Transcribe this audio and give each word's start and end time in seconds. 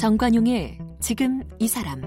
정관용의 0.00 0.78
지금 0.98 1.42
이 1.58 1.68
사람 1.68 2.00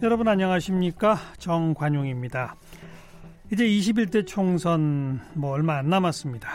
여러분 0.00 0.28
안녕하십니까 0.28 1.18
정관용입니다. 1.38 2.54
이제 3.52 3.66
21대 3.66 4.24
총선 4.24 5.20
뭐 5.34 5.50
얼마 5.50 5.78
안 5.78 5.88
남았습니다. 5.88 6.48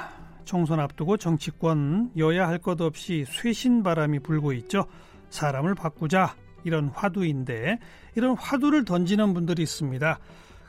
총선 0.46 0.80
앞두고 0.80 1.18
정치권 1.18 2.12
여야 2.16 2.48
할 2.48 2.60
것 2.60 2.80
없이 2.80 3.26
쇄신 3.28 3.84
바람이 3.84 4.20
불고 4.20 4.54
있죠. 4.54 4.86
사람을 5.30 5.76
바꾸자 5.76 6.34
이런 6.64 6.88
화두인데 6.88 7.80
이런 8.16 8.38
화두를 8.38 8.86
던지는 8.86 9.34
분들이 9.34 9.62
있습니다. 9.64 10.20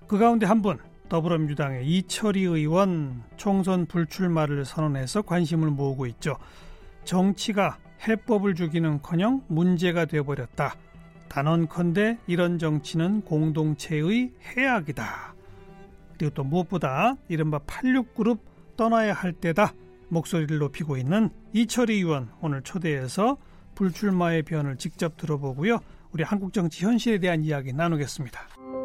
그 0.08 0.18
가운데 0.18 0.46
한 0.46 0.62
분 0.62 0.78
더불어민주당의 1.08 1.86
이철희 1.86 2.42
의원 2.42 3.22
총선 3.36 3.86
불출마를 3.86 4.64
선언해서 4.64 5.22
관심을 5.22 5.70
모으고 5.70 6.06
있죠. 6.06 6.36
정치가 7.08 7.78
해법을 8.06 8.54
주기는커녕 8.54 9.42
문제가 9.48 10.04
되어버렸다. 10.04 10.74
단언컨대 11.30 12.18
이런 12.26 12.58
정치는 12.58 13.22
공동체의 13.22 14.32
해악이다. 14.42 15.34
그리고 16.18 16.34
또 16.34 16.44
무엇보다 16.44 17.14
이른바 17.28 17.60
86그룹 17.60 18.40
떠나야 18.76 19.14
할 19.14 19.32
때다. 19.32 19.72
목소리를 20.10 20.58
높이고 20.58 20.98
있는 20.98 21.30
이철희 21.54 21.94
의원 21.94 22.30
오늘 22.42 22.60
초대해서 22.60 23.38
불출마의 23.74 24.42
변을 24.42 24.76
직접 24.76 25.16
들어보고요. 25.16 25.78
우리 26.12 26.24
한국 26.24 26.52
정치 26.52 26.84
현실에 26.84 27.18
대한 27.20 27.42
이야기 27.42 27.72
나누겠습니다. 27.72 28.77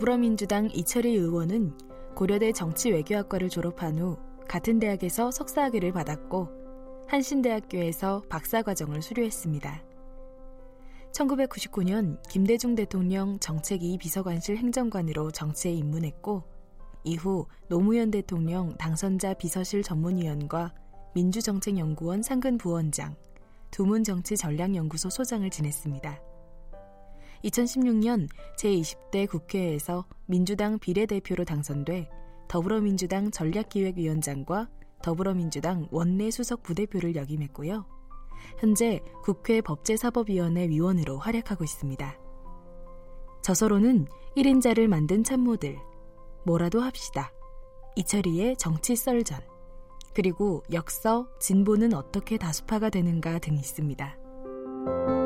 더불어민주당 0.00 0.70
이철희 0.70 1.14
의원은 1.14 1.76
고려대 2.14 2.52
정치외교학과를 2.52 3.50
졸업한 3.50 3.98
후 3.98 4.16
같은 4.48 4.78
대학에서 4.78 5.30
석사학위를 5.30 5.92
받았고 5.92 6.48
한신대학교에서 7.06 8.22
박사과정을 8.30 9.02
수료했습니다. 9.02 9.82
1999년 11.12 12.18
김대중 12.30 12.74
대통령 12.74 13.38
정책 13.40 13.82
2 13.82 13.98
비서관실 13.98 14.56
행정관으로 14.56 15.32
정치에 15.32 15.72
입문했고 15.72 16.44
이후 17.04 17.46
노무현 17.68 18.10
대통령 18.10 18.74
당선자 18.78 19.34
비서실 19.34 19.82
전문위원과 19.82 20.72
민주정책연구원 21.14 22.22
상근 22.22 22.56
부원장, 22.56 23.16
두문정치전략연구소 23.70 25.10
소장을 25.10 25.50
지냈습니다. 25.50 26.29
2016년 27.44 28.28
제20대 28.58 29.28
국회에서 29.28 30.04
민주당 30.26 30.78
비례대표로 30.78 31.44
당선돼 31.44 32.08
더불어민주당 32.48 33.30
전략기획위원장과 33.30 34.68
더불어민주당 35.02 35.86
원내 35.90 36.30
수석 36.30 36.62
부대표를 36.62 37.14
역임했고요. 37.14 37.86
현재 38.58 39.00
국회 39.22 39.60
법제사법위원회 39.60 40.68
위원으로 40.68 41.18
활약하고 41.18 41.64
있습니다. 41.64 42.18
저서로는 43.42 44.06
1인자를 44.36 44.86
만든 44.86 45.24
참모들, 45.24 45.78
뭐라도 46.44 46.80
합시다, 46.80 47.32
이철희의 47.96 48.56
정치 48.56 48.96
썰전, 48.96 49.40
그리고 50.14 50.62
역서, 50.72 51.28
진보는 51.38 51.94
어떻게 51.94 52.36
다수파가 52.36 52.90
되는가 52.90 53.38
등 53.38 53.54
있습니다. 53.54 55.19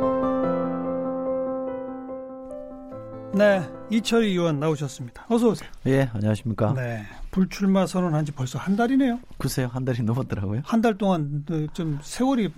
네, 3.36 3.68
이철희 3.90 4.28
의원 4.28 4.60
나오셨습니다. 4.60 5.26
어서 5.28 5.48
오세요. 5.48 5.68
예, 5.86 6.08
안녕하십니까. 6.12 6.72
네, 6.74 7.02
불출마 7.32 7.86
선언한 7.86 8.24
지 8.24 8.32
벌써 8.32 8.58
한 8.58 8.76
달이네요. 8.76 9.18
글쎄요, 9.38 9.66
한 9.72 9.84
달이 9.84 10.02
넘었더라고요. 10.02 10.62
한 10.64 10.80
달 10.80 10.96
동안 10.96 11.44
그좀 11.46 11.98
세월이 12.02 12.52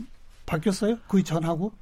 바뀌었어요? 0.44 0.98
그 1.08 1.22
전하고? 1.22 1.72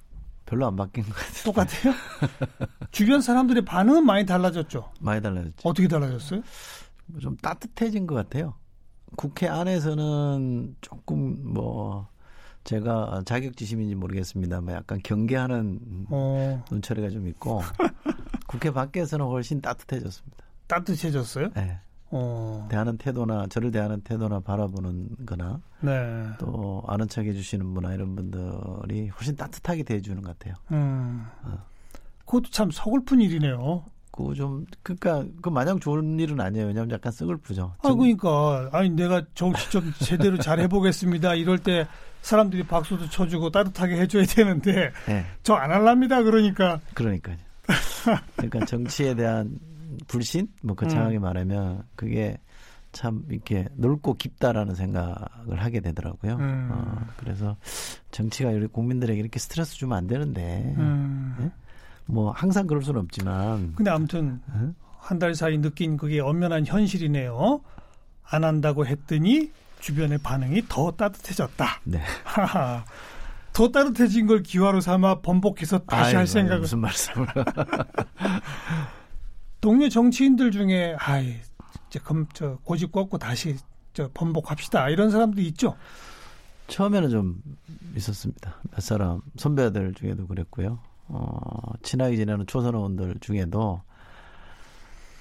별로 0.46 0.66
안 0.66 0.76
바뀐 0.76 1.04
것 1.04 1.14
같아요. 1.14 1.44
똑같아요? 1.44 1.94
주변 2.92 3.20
사람들의 3.20 3.64
반응은 3.64 4.04
많이 4.06 4.26
달라졌죠? 4.26 4.92
많이 5.00 5.20
달라졌죠. 5.20 5.54
어떻게 5.68 5.88
달라졌어요? 5.88 6.42
좀 7.20 7.36
따뜻해진 7.38 8.06
것 8.06 8.14
같아요. 8.14 8.54
국회 9.16 9.48
안에서는 9.48 10.76
조금 10.82 11.52
뭐 11.52 12.08
제가 12.64 13.22
자격지심인지 13.26 13.94
모르겠습니다만 13.94 14.74
약간 14.74 15.00
경계하는 15.02 16.06
어. 16.10 16.62
눈초리가 16.70 17.08
좀 17.10 17.26
있고 17.28 17.62
국회 18.54 18.70
밖에서는 18.70 19.26
훨씬 19.26 19.60
따뜻해졌습니다. 19.60 20.44
따뜻해졌어요? 20.68 21.50
네. 21.54 21.80
어. 22.10 22.68
대하는 22.70 22.96
태도나 22.96 23.48
저를 23.48 23.72
대하는 23.72 24.00
태도나 24.02 24.38
바라보는 24.38 25.26
거나 25.26 25.60
네. 25.80 26.24
또 26.38 26.84
아는 26.86 27.08
척 27.08 27.24
해주시는 27.24 27.74
분이나 27.74 27.94
이런 27.94 28.14
분들이 28.14 29.08
훨씬 29.08 29.34
따뜻하게 29.34 29.82
대해주는 29.82 30.22
것 30.22 30.38
같아요. 30.38 30.54
음. 30.70 31.26
어. 31.42 31.58
그것도 32.24 32.50
참 32.50 32.70
서글픈 32.70 33.20
일이네요. 33.20 33.84
그좀 34.12 34.66
그러니까 34.84 35.24
그 35.42 35.48
마냥 35.48 35.80
좋은 35.80 36.20
일은 36.20 36.40
아니에요. 36.40 36.68
왜냐하면 36.68 36.92
약간 36.92 37.10
서글프죠. 37.10 37.74
아 37.82 37.92
그러니까 37.92 38.68
아니 38.72 38.90
내가 38.90 39.22
정치 39.34 39.68
좀 39.70 39.92
제대로 39.98 40.38
잘 40.38 40.60
해보겠습니다. 40.60 41.34
이럴 41.34 41.58
때 41.58 41.88
사람들이 42.22 42.62
박수도 42.62 43.08
쳐주고 43.10 43.50
따뜻하게 43.50 43.96
해줘야 43.96 44.24
되는데 44.24 44.92
네. 45.06 45.26
저안 45.42 45.72
할랍니다. 45.72 46.22
그러니까 46.22 46.80
그러니까요. 46.94 47.36
그러니까 48.36 48.64
정치에 48.66 49.14
대한 49.14 49.58
불신 50.06 50.48
뭐 50.62 50.74
거창하게 50.74 51.18
음. 51.18 51.22
말하면 51.22 51.84
그게 51.96 52.38
참 52.92 53.24
이렇게 53.28 53.66
넓고 53.74 54.14
깊다라는 54.14 54.74
생각을 54.74 55.62
하게 55.62 55.80
되더라고요. 55.80 56.36
음. 56.36 56.68
어, 56.72 57.06
그래서 57.16 57.56
정치가 58.10 58.50
우리 58.50 58.66
국민들에게 58.66 59.20
이렇게 59.20 59.38
스트레스 59.38 59.74
주면 59.74 59.98
안 59.98 60.06
되는데 60.06 60.74
음. 60.78 61.36
네? 61.38 61.50
뭐 62.06 62.30
항상 62.30 62.66
그럴 62.66 62.82
수는 62.82 63.00
없지만. 63.00 63.74
근데 63.74 63.90
아무튼 63.90 64.40
응? 64.54 64.74
한달 64.98 65.34
사이 65.34 65.58
느낀 65.58 65.96
그게 65.96 66.20
엄연한 66.20 66.66
현실이네요. 66.66 67.60
안 68.26 68.44
한다고 68.44 68.86
했더니 68.86 69.52
주변의 69.80 70.18
반응이 70.18 70.62
더 70.68 70.90
따뜻해졌다. 70.92 71.80
네. 71.84 72.00
더 73.54 73.68
따뜻해진 73.68 74.26
걸 74.26 74.42
기화로 74.42 74.80
삼아 74.80 75.20
번복해서 75.20 75.78
다시 75.78 76.08
아이고, 76.08 76.18
할 76.18 76.26
생각을 76.26 76.60
무슨 76.60 76.80
말씀을 76.80 77.26
동료 79.62 79.88
정치인들 79.88 80.50
중에 80.50 80.96
아이 80.98 81.36
이제 81.88 82.00
금, 82.00 82.26
저 82.34 82.58
고집 82.64 82.90
꺾고 82.90 83.16
다시 83.16 83.56
저 83.92 84.10
번복합시다 84.12 84.90
이런 84.90 85.10
사람도 85.10 85.40
있죠. 85.42 85.76
처음에는 86.66 87.10
좀 87.10 87.40
있었습니다. 87.94 88.56
몇 88.72 88.80
사람 88.80 89.20
선배들 89.36 89.94
중에도 89.94 90.26
그랬고요. 90.26 90.80
어, 91.06 91.72
친하게 91.82 92.16
지내는 92.16 92.46
초선의원들 92.48 93.18
중에도 93.20 93.82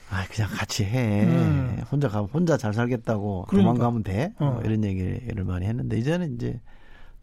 아 0.09 0.25
그냥 0.31 0.50
같이 0.50 0.85
해. 0.85 1.25
음. 1.25 1.83
혼자 1.91 2.07
가면 2.07 2.29
혼자 2.33 2.57
잘 2.57 2.73
살겠다고 2.73 3.45
그러니까. 3.47 3.73
도망가면 3.73 4.03
돼. 4.03 4.33
어. 4.39 4.53
뭐 4.53 4.61
이런 4.63 4.83
얘기를 4.83 5.44
많이 5.44 5.67
했는데 5.67 6.00
이제는 6.00 6.33
이제 6.35 6.59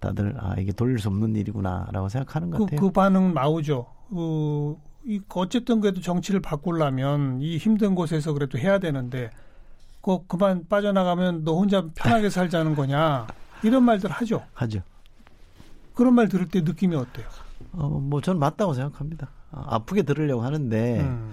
다들 0.01 0.35
아 0.39 0.55
이게 0.59 0.73
돌릴 0.73 0.99
수 0.99 1.09
없는 1.09 1.37
일이구나라고 1.37 2.09
생각하는 2.09 2.51
것 2.51 2.59
그, 2.59 2.65
같아요. 2.65 2.81
그 2.81 2.91
반응 2.91 3.35
나오죠. 3.35 3.87
어, 4.11 4.77
이 5.05 5.21
어쨌든 5.29 5.81
그래도 5.81 6.01
정치를 6.01 6.41
바꾸려면 6.41 7.41
이 7.41 7.59
힘든 7.59 7.95
곳에서 7.95 8.33
그래도 8.33 8.59
해야 8.59 8.79
되는데 8.79 9.31
꼭 10.01 10.27
그만 10.27 10.67
빠져나가면 10.69 11.45
너 11.45 11.55
혼자 11.55 11.87
편하게 11.95 12.29
살자는 12.31 12.75
거냐 12.75 13.27
이런 13.63 13.85
말들 13.85 14.11
하죠. 14.11 14.43
하죠. 14.55 14.81
그런 15.95 16.15
말 16.15 16.29
들을 16.29 16.49
때 16.49 16.63
느낌이 16.63 16.97
어때요? 16.97 17.27
어, 17.73 17.89
뭐 17.89 18.21
저는 18.21 18.41
맞다고 18.41 18.73
생각합니다. 18.73 19.31
아, 19.53 19.77
아프게 19.77 20.03
들으려고 20.03 20.43
하는데 20.43 21.01
음. 21.01 21.33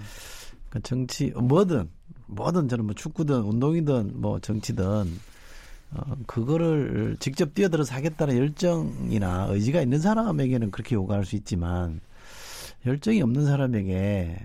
그 0.68 0.80
정치 0.82 1.32
뭐든 1.34 1.88
뭐든 2.26 2.68
저는 2.68 2.84
뭐 2.84 2.94
축구든 2.94 3.40
운동이든 3.40 4.20
뭐 4.20 4.38
정치든 4.40 5.06
어, 5.92 6.02
그거를 6.26 7.16
직접 7.18 7.54
뛰어들어서 7.54 7.94
하겠다는 7.94 8.36
열정이나 8.36 9.46
의지가 9.50 9.80
있는 9.80 9.98
사람에게는 9.98 10.70
그렇게 10.70 10.94
요구할 10.94 11.24
수 11.24 11.36
있지만 11.36 12.00
열정이 12.86 13.20
없는 13.22 13.44
사람에게 13.46 14.36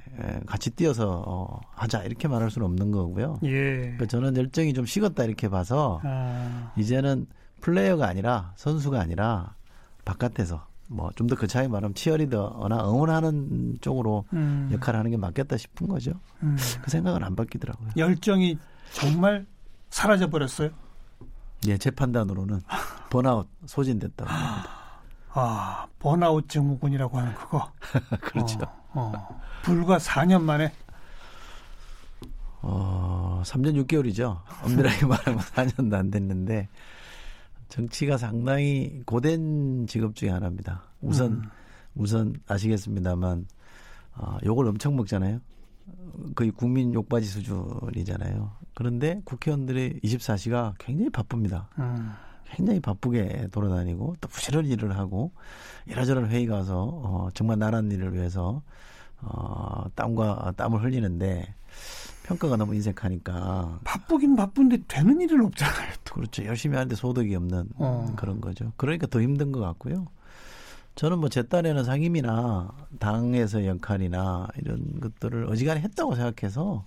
같이 0.46 0.72
뛰어서 0.72 1.24
어, 1.28 1.62
하자 1.76 2.04
이렇게 2.04 2.28
말할 2.28 2.50
수는 2.50 2.66
없는 2.66 2.92
거고요. 2.92 3.40
예. 3.44 3.50
그러니까 3.80 4.06
저는 4.08 4.36
열정이 4.36 4.74
좀 4.74 4.86
식었다 4.86 5.24
이렇게 5.24 5.50
봐서 5.50 6.02
아. 6.04 6.74
이제는 6.76 7.28
플레이어가 7.62 8.08
아니라 8.08 8.54
선수가 8.56 9.00
아니라 9.00 9.56
바깥에서 10.04 10.68
뭐 10.90 11.12
좀더그 11.16 11.48
차이 11.48 11.68
말하면 11.68 11.96
치어리더나 11.96 12.90
응원하는 12.90 13.78
쪽으로 13.82 14.26
음. 14.34 14.70
역할을 14.74 15.00
하는 15.00 15.12
게 15.12 15.18
맞겠다 15.18 15.58
싶은 15.58 15.88
거죠. 15.88 16.12
음. 16.42 16.58
그 16.82 16.92
생각은 16.92 17.24
안 17.24 17.36
바뀌더라고요. 17.36 17.92
열정이 17.98 18.58
정말 18.92 19.46
사라져 19.90 20.30
버렸어요. 20.30 20.72
예, 21.68 21.78
제 21.78 21.92
판단으로는 21.92 22.62
번아웃 23.10 23.48
소진됐다고 23.66 24.30
합니다. 24.30 24.70
아 25.36 25.88
번아웃 26.00 26.48
증후군이라고 26.48 27.18
하는 27.18 27.34
그거. 27.36 27.72
그렇죠. 28.22 28.60
어, 28.94 29.12
어. 29.16 29.42
불과 29.64 29.98
4년 29.98 30.42
만에. 30.42 30.72
어 32.62 33.42
3년 33.46 33.84
6개월이죠. 33.86 34.40
엄밀하게 34.64 35.06
말하면 35.06 35.40
4년도 35.40 35.94
안 35.96 36.12
됐는데 36.12 36.70
정치가 37.70 38.18
상당히 38.18 39.02
고된 39.06 39.88
직업 39.88 40.16
중에 40.16 40.30
하나입니다. 40.30 40.84
우선 41.02 41.32
음. 41.32 41.50
우선 41.96 42.36
아시겠습니다만 42.48 43.48
어, 44.16 44.38
욕을 44.46 44.68
엄청 44.68 44.96
먹잖아요. 44.96 45.40
거의 46.36 46.52
국민 46.52 46.94
욕바지 46.94 47.28
수준이잖아요. 47.28 48.52
그런데 48.74 49.22
국회의원들의 49.26 50.00
24시가 50.04 50.74
굉장히 50.80 51.10
바쁩니다. 51.10 51.70
음. 51.80 52.12
굉장히 52.46 52.80
바쁘게 52.80 53.50
돌아다니고 53.52 54.16
또 54.22 54.28
부지런히 54.28 54.70
일을 54.70 54.98
하고 54.98 55.32
이러저런 55.88 56.30
회의 56.30 56.46
가서 56.46 56.84
어, 56.84 57.30
정말 57.34 57.58
나란 57.58 57.92
일을 57.92 58.14
위해서 58.14 58.62
어, 59.22 59.86
땀과 59.96 60.54
땀을 60.56 60.84
흘리는데 60.84 61.54
평가가 62.24 62.56
너무 62.58 62.76
인색하니까 62.76 63.80
바쁘긴 63.84 64.36
바쁜데 64.36 64.84
되는 64.88 65.20
일은 65.20 65.46
없잖아요. 65.46 65.94
또. 66.04 66.16
그렇죠. 66.16 66.46
열심히 66.46 66.76
하는데 66.76 66.96
소득이 66.96 67.36
없는 67.36 67.70
어. 67.76 68.14
그런 68.16 68.40
거죠. 68.40 68.72
그러니까 68.78 69.08
더 69.08 69.22
힘든 69.22 69.52
것 69.52 69.60
같고요. 69.60 70.08
저는 70.96 71.20
뭐 71.20 71.30
제 71.30 71.44
딴에는 71.44 71.84
상임이나 71.84 72.72
당에서 73.00 73.66
역할이나 73.66 74.48
이런 74.58 75.00
것들을 75.00 75.48
어지간히 75.48 75.82
했다고 75.82 76.16
생각해서 76.16 76.86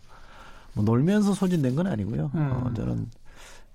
뭐 0.75 0.85
놀면서 0.85 1.35
소진된 1.35 1.75
건 1.75 1.87
아니고요. 1.87 2.31
음. 2.35 2.51
어, 2.53 2.73
저는 2.75 3.11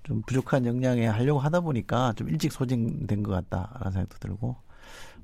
좀 0.04 0.22
부족한 0.22 0.66
역량에 0.66 1.06
하려고 1.06 1.38
하다 1.38 1.60
보니까 1.60 2.12
좀 2.16 2.28
일찍 2.28 2.52
소진된 2.52 3.22
것 3.22 3.30
같다라는 3.30 3.92
생각도 3.92 4.18
들고 4.18 4.56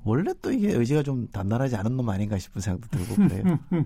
원래 0.03 0.33
또 0.41 0.51
이게 0.51 0.71
의지가 0.71 1.03
좀 1.03 1.27
단단하지 1.29 1.75
않은 1.75 1.97
놈 1.97 2.07
아닌가 2.09 2.37
싶은 2.37 2.61
생각도 2.61 2.97
들고 2.97 3.15
그래요. 3.15 3.59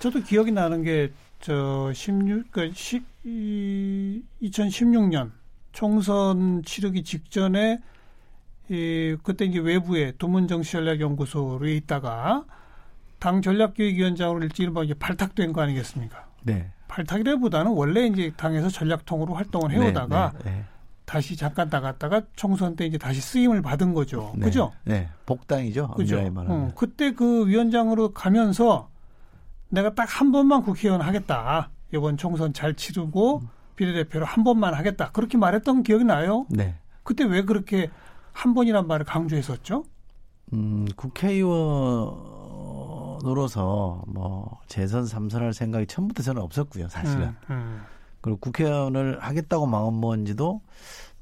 저도 0.00 0.22
기억이 0.22 0.52
나는 0.52 0.82
게 0.82 1.12
저 1.40 1.90
16, 1.94 2.50
그 2.50 2.70
10, 2.74 3.02
2016년 4.42 5.30
총선 5.72 6.62
치르기 6.64 7.02
직전에 7.02 7.78
이 8.70 9.16
그때 9.24 9.44
이제 9.46 9.58
외부에 9.58 10.12
도문정치전략연구소에 10.16 11.74
있다가 11.74 12.44
당 13.18 13.42
전략기획위원장으로 13.42 14.44
일찍이른바 14.44 14.84
이제 14.84 14.94
발탁된 14.94 15.52
거 15.52 15.60
아니겠습니까? 15.62 16.26
네. 16.44 16.70
발탁이라보다는 16.86 17.72
원래 17.72 18.06
이제 18.06 18.32
당에서 18.36 18.68
전략통으로 18.68 19.34
활동을 19.34 19.72
해오다가 19.72 20.32
네, 20.38 20.44
네, 20.44 20.50
네. 20.50 20.64
다시 21.04 21.36
잠깐 21.36 21.68
나갔다가 21.68 22.22
총선 22.36 22.76
때 22.76 22.86
이제 22.86 22.96
다시 22.96 23.20
쓰임을 23.20 23.60
받은 23.60 23.92
거죠. 23.92 24.32
네, 24.36 24.44
그죠? 24.46 24.72
네. 24.84 25.08
복당이죠. 25.26 25.88
그죠? 25.96 26.20
어, 26.36 26.70
그때 26.76 27.12
그 27.12 27.48
위원장으로 27.48 28.12
가면서 28.12 28.88
내가 29.68 29.94
딱 29.94 30.08
한 30.20 30.30
번만 30.30 30.62
국회의원 30.62 31.00
하겠다. 31.00 31.70
이번 31.92 32.16
총선 32.16 32.52
잘 32.52 32.74
치르고 32.74 33.42
비례대표로 33.74 34.24
한 34.24 34.44
번만 34.44 34.74
하겠다. 34.74 35.10
그렇게 35.10 35.36
말했던 35.38 35.82
기억이 35.82 36.04
나요. 36.04 36.46
네. 36.48 36.76
그때 37.02 37.24
왜 37.24 37.42
그렇게 37.42 37.90
한 38.32 38.54
번이란 38.54 38.86
말을 38.86 39.04
강조했었죠? 39.04 39.84
음, 40.52 40.86
국회의원 40.96 41.50
노로서 43.22 44.02
뭐 44.06 44.60
재선 44.66 45.06
삼선할 45.06 45.52
생각이 45.52 45.86
처음부터 45.86 46.22
저는 46.22 46.42
없었고요, 46.42 46.88
사실은. 46.88 47.28
음, 47.28 47.36
음. 47.50 47.80
그리고 48.20 48.38
국회의원을 48.38 49.20
하겠다고 49.20 49.66
마음 49.66 50.00
먹은지도 50.00 50.60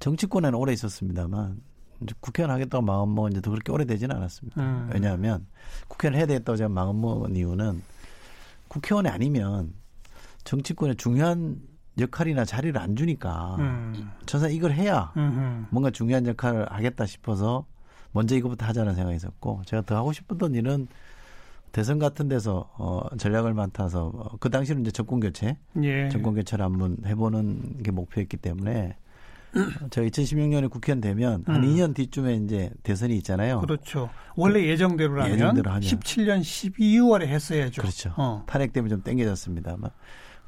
정치권에는 0.00 0.58
오래 0.58 0.72
있었습니다만 0.72 1.60
국회의원 2.20 2.54
하겠다고 2.54 2.82
마음 2.84 3.14
먹은 3.14 3.32
지도 3.32 3.50
그렇게 3.50 3.72
오래되지는 3.72 4.14
않았습니다. 4.16 4.60
음. 4.60 4.90
왜냐하면 4.92 5.46
국회의원 5.88 6.18
해야 6.18 6.26
되겠다고 6.26 6.56
제가 6.56 6.68
마음 6.68 7.00
먹은 7.00 7.36
이유는 7.36 7.82
국회의원이 8.68 9.08
아니면 9.08 9.74
정치권에 10.44 10.94
중요한 10.94 11.60
역할이나 11.98 12.44
자리를 12.44 12.78
안 12.80 12.96
주니까 12.96 13.56
음. 13.58 14.10
저는 14.26 14.50
이걸 14.52 14.72
해야 14.72 15.12
음흠. 15.16 15.66
뭔가 15.70 15.90
중요한 15.90 16.26
역할을 16.26 16.70
하겠다 16.70 17.06
싶어서 17.06 17.66
먼저 18.12 18.36
이거부터 18.36 18.66
하자는 18.66 18.94
생각이 18.94 19.16
있었고 19.16 19.62
제가 19.66 19.82
더 19.82 19.96
하고 19.96 20.12
싶었던 20.12 20.54
일은 20.54 20.88
대선 21.72 21.98
같은 21.98 22.28
데서 22.28 22.70
어 22.78 23.02
전략을 23.16 23.54
맡아서 23.54 24.10
어, 24.14 24.36
그 24.40 24.50
당시는 24.50 24.82
이제 24.82 24.90
정권 24.90 25.20
교체, 25.20 25.58
예. 25.82 26.08
정권 26.08 26.34
교체를 26.34 26.64
한번 26.64 26.96
해보는 27.04 27.82
게 27.82 27.90
목표였기 27.90 28.38
때문에 28.38 28.96
제가 29.90 30.06
2016년에 30.06 30.70
국회의원 30.70 31.00
되면 31.00 31.44
한 31.46 31.62
음. 31.62 31.68
2년 31.68 31.94
뒤쯤에 31.94 32.36
이제 32.36 32.70
대선이 32.82 33.16
있잖아요. 33.18 33.60
그렇죠. 33.60 34.10
원래 34.36 34.64
예정대로라면 34.66 35.34
예정대로 35.34 35.70
하면 35.70 35.82
17년 35.82 36.40
12월에 36.40 37.26
했어야죠. 37.26 37.82
그렇죠. 37.82 38.12
어. 38.16 38.44
탄핵 38.46 38.72
때문에 38.72 38.90
좀 38.90 39.02
땡겨졌습니다만. 39.02 39.90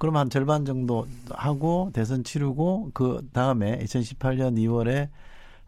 그럼 0.00 0.16
한 0.16 0.30
절반 0.30 0.64
정도 0.64 1.06
하고 1.30 1.90
대선 1.92 2.24
치르고 2.24 2.90
그 2.94 3.20
다음에 3.34 3.78
2018년 3.80 4.56
2월에 4.56 5.10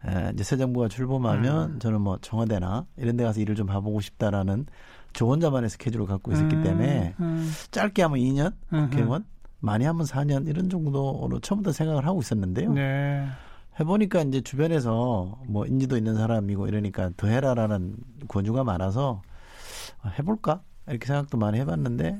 에, 0.05 0.31
이제 0.33 0.43
새 0.43 0.57
정부가 0.57 0.87
출범하면 0.87 1.73
음. 1.73 1.79
저는 1.79 2.01
뭐 2.01 2.17
청와대나 2.19 2.87
이런 2.97 3.15
데 3.15 3.23
가서 3.23 3.39
일을 3.39 3.53
좀 3.53 3.69
해보고 3.69 4.01
싶다라는 4.01 4.65
저 5.13 5.27
혼자만의 5.27 5.69
스케줄을 5.69 6.07
갖고 6.07 6.31
있었기 6.31 6.55
음, 6.55 6.63
때문에 6.63 7.13
음. 7.19 7.51
짧게 7.69 8.01
하면 8.01 8.17
2년 8.17 8.53
국회의원, 8.69 9.23
많이 9.59 9.85
하면 9.85 10.03
4년 10.03 10.47
이런 10.47 10.67
정도로 10.67 11.39
처음부터 11.39 11.71
생각을 11.71 12.07
하고 12.07 12.19
있었는데요. 12.19 12.73
네. 12.73 13.27
해보니까 13.79 14.23
이제 14.23 14.41
주변에서 14.41 15.37
뭐 15.45 15.67
인지도 15.67 15.95
있는 15.95 16.15
사람이고 16.15 16.67
이러니까 16.67 17.11
더 17.17 17.27
해라라는 17.27 17.97
권유가 18.27 18.63
많아서 18.63 19.21
해볼까 20.17 20.63
이렇게 20.87 21.05
생각도 21.05 21.37
많이 21.37 21.59
해봤는데 21.59 22.19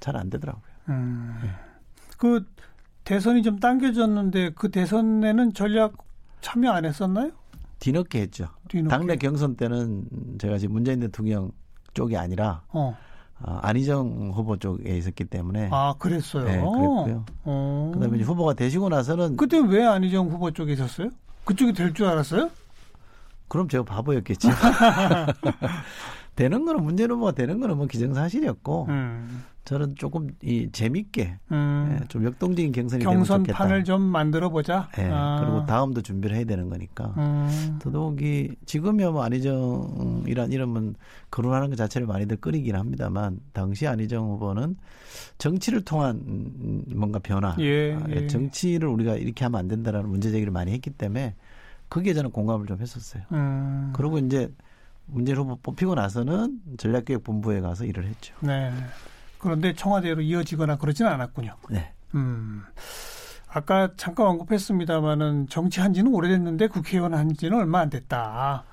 잘 0.00 0.16
안 0.16 0.28
되더라고요. 0.30 0.73
음. 0.88 1.38
네. 1.42 1.50
그 2.18 2.44
대선이 3.04 3.42
좀 3.42 3.58
당겨졌는데 3.58 4.50
그 4.54 4.70
대선에는 4.70 5.52
전략 5.54 5.94
참여 6.40 6.70
안 6.70 6.84
했었나요? 6.84 7.30
뒤늦게 7.78 8.20
했죠. 8.22 8.48
뒤늦게. 8.68 8.88
당내 8.88 9.16
경선 9.16 9.56
때는 9.56 10.04
제가 10.38 10.58
지금 10.58 10.74
문재인 10.74 11.00
대통령 11.00 11.50
쪽이 11.92 12.16
아니라 12.16 12.62
어. 12.68 12.96
어, 13.40 13.58
안희정 13.62 14.30
후보 14.34 14.56
쪽에 14.56 14.96
있었기 14.96 15.24
때문에 15.24 15.68
아 15.72 15.94
그랬어요. 15.98 16.44
네, 16.44 16.52
그랬고요. 16.56 17.24
어. 17.44 17.90
그다음에 17.94 18.22
후보가 18.22 18.54
되시고 18.54 18.88
나서는 18.88 19.36
그때 19.36 19.58
왜 19.58 19.84
안희정 19.84 20.28
후보 20.28 20.50
쪽에 20.50 20.72
있었어요? 20.72 21.10
그쪽이 21.44 21.72
될 21.74 21.92
줄 21.92 22.06
알았어요? 22.06 22.50
그럼 23.48 23.68
제가 23.68 23.84
바보였겠죠. 23.84 24.48
되는 26.36 26.64
거는 26.64 26.82
문재인 26.82 27.10
후보가 27.10 27.32
되는 27.32 27.60
거는 27.60 27.76
뭐 27.76 27.86
기정사실이었고 27.86 28.86
음. 28.88 29.44
저는 29.64 29.94
조금 29.96 30.28
이 30.42 30.68
재밌게 30.70 31.38
음. 31.52 31.98
예, 31.98 32.06
좀 32.08 32.24
역동적인 32.24 32.72
경선이 32.72 33.02
경선판을 33.02 33.84
좀 33.84 34.02
만들어 34.02 34.50
보자. 34.50 34.90
예, 34.98 35.08
아. 35.10 35.40
그리고 35.40 35.64
다음도 35.64 36.02
준비를 36.02 36.36
해야 36.36 36.44
되는 36.44 36.68
거니까. 36.68 37.14
음. 37.16 37.78
더더욱이 37.80 38.56
지금이야 38.66 39.10
뭐 39.10 39.22
안희정 39.22 40.24
이란 40.26 40.52
이름은 40.52 40.96
거론하는 41.30 41.70
것 41.70 41.76
자체를 41.76 42.06
많이들 42.06 42.36
끓이긴 42.38 42.76
합니다만 42.76 43.40
당시 43.54 43.86
안희정 43.86 44.32
후보는 44.32 44.76
정치를 45.38 45.82
통한 45.82 46.82
뭔가 46.94 47.18
변화, 47.20 47.56
예, 47.60 47.94
아, 47.94 48.04
예. 48.10 48.26
정치를 48.26 48.86
우리가 48.88 49.14
이렇게 49.16 49.44
하면 49.44 49.60
안 49.60 49.68
된다라는 49.68 50.10
문제 50.10 50.30
제기를 50.30 50.52
많이 50.52 50.72
했기 50.72 50.90
때문에 50.90 51.36
거기에 51.88 52.12
저는 52.12 52.32
공감을 52.32 52.66
좀 52.66 52.80
했었어요. 52.80 53.22
음. 53.32 53.92
그리고 53.94 54.18
이제 54.18 54.50
문재인 55.06 55.38
후보 55.38 55.56
뽑히고 55.56 55.94
나서는 55.94 56.60
전략기획본부에 56.78 57.60
가서 57.60 57.84
일을 57.84 58.06
했죠. 58.06 58.34
네. 58.40 58.72
그런데 59.38 59.74
청와대로 59.74 60.22
이어지거나 60.22 60.76
그러지는 60.76 61.10
않았군요. 61.12 61.54
네. 61.70 61.92
음. 62.14 62.62
아까 63.48 63.90
잠깐 63.96 64.26
언급했습니다마는 64.26 65.48
정치한 65.48 65.92
지는 65.92 66.12
오래됐는데 66.12 66.68
국회의원 66.68 67.14
한 67.14 67.34
지는 67.34 67.58
얼마 67.58 67.80
안 67.80 67.90
됐다. 67.90 68.64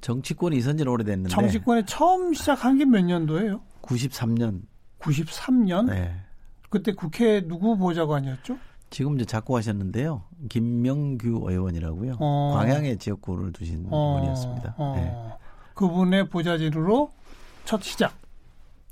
정치권이 0.00 0.56
있은 0.56 0.76
지는 0.76 0.92
오래됐는데. 0.92 1.30
정치권에 1.30 1.84
처음 1.86 2.32
시작한 2.34 2.78
게 2.78 2.84
몇 2.84 3.02
년도예요? 3.04 3.60
93년. 3.82 4.62
93년? 5.00 5.86
네. 5.90 6.14
그때 6.68 6.92
국회 6.92 7.40
누구 7.46 7.76
보좌관이었죠? 7.76 8.56
지금 8.90 9.14
이제 9.16 9.24
자꾸 9.24 9.56
하셨는데요. 9.56 10.22
김명규 10.48 11.44
의원이라고요. 11.48 12.16
어. 12.20 12.52
광양에 12.56 12.96
지역구를 12.96 13.52
두신 13.52 13.86
어. 13.90 14.18
분이었습니다. 14.18 14.74
어. 14.78 14.94
네. 14.96 15.36
그분의 15.80 16.28
보좌진으로 16.28 17.10
첫 17.64 17.82
시작. 17.82 18.12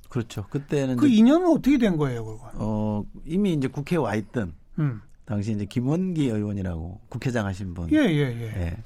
그렇죠. 0.08 0.46
그때는 0.48 0.96
그 0.96 1.06
인연은 1.06 1.46
어떻게 1.48 1.76
된 1.76 1.98
거예요, 1.98 2.24
그건? 2.24 2.50
어 2.54 3.04
이미 3.26 3.52
이제 3.52 3.68
국회에 3.68 3.98
와 3.98 4.14
있던 4.14 4.54
음. 4.78 5.02
당시 5.26 5.52
이제 5.52 5.66
김원기 5.66 6.28
의원이라고 6.30 7.00
국회장 7.10 7.44
하신 7.44 7.74
분. 7.74 7.92
예, 7.92 7.98
예, 7.98 8.20
예. 8.20 8.42
예. 8.56 8.76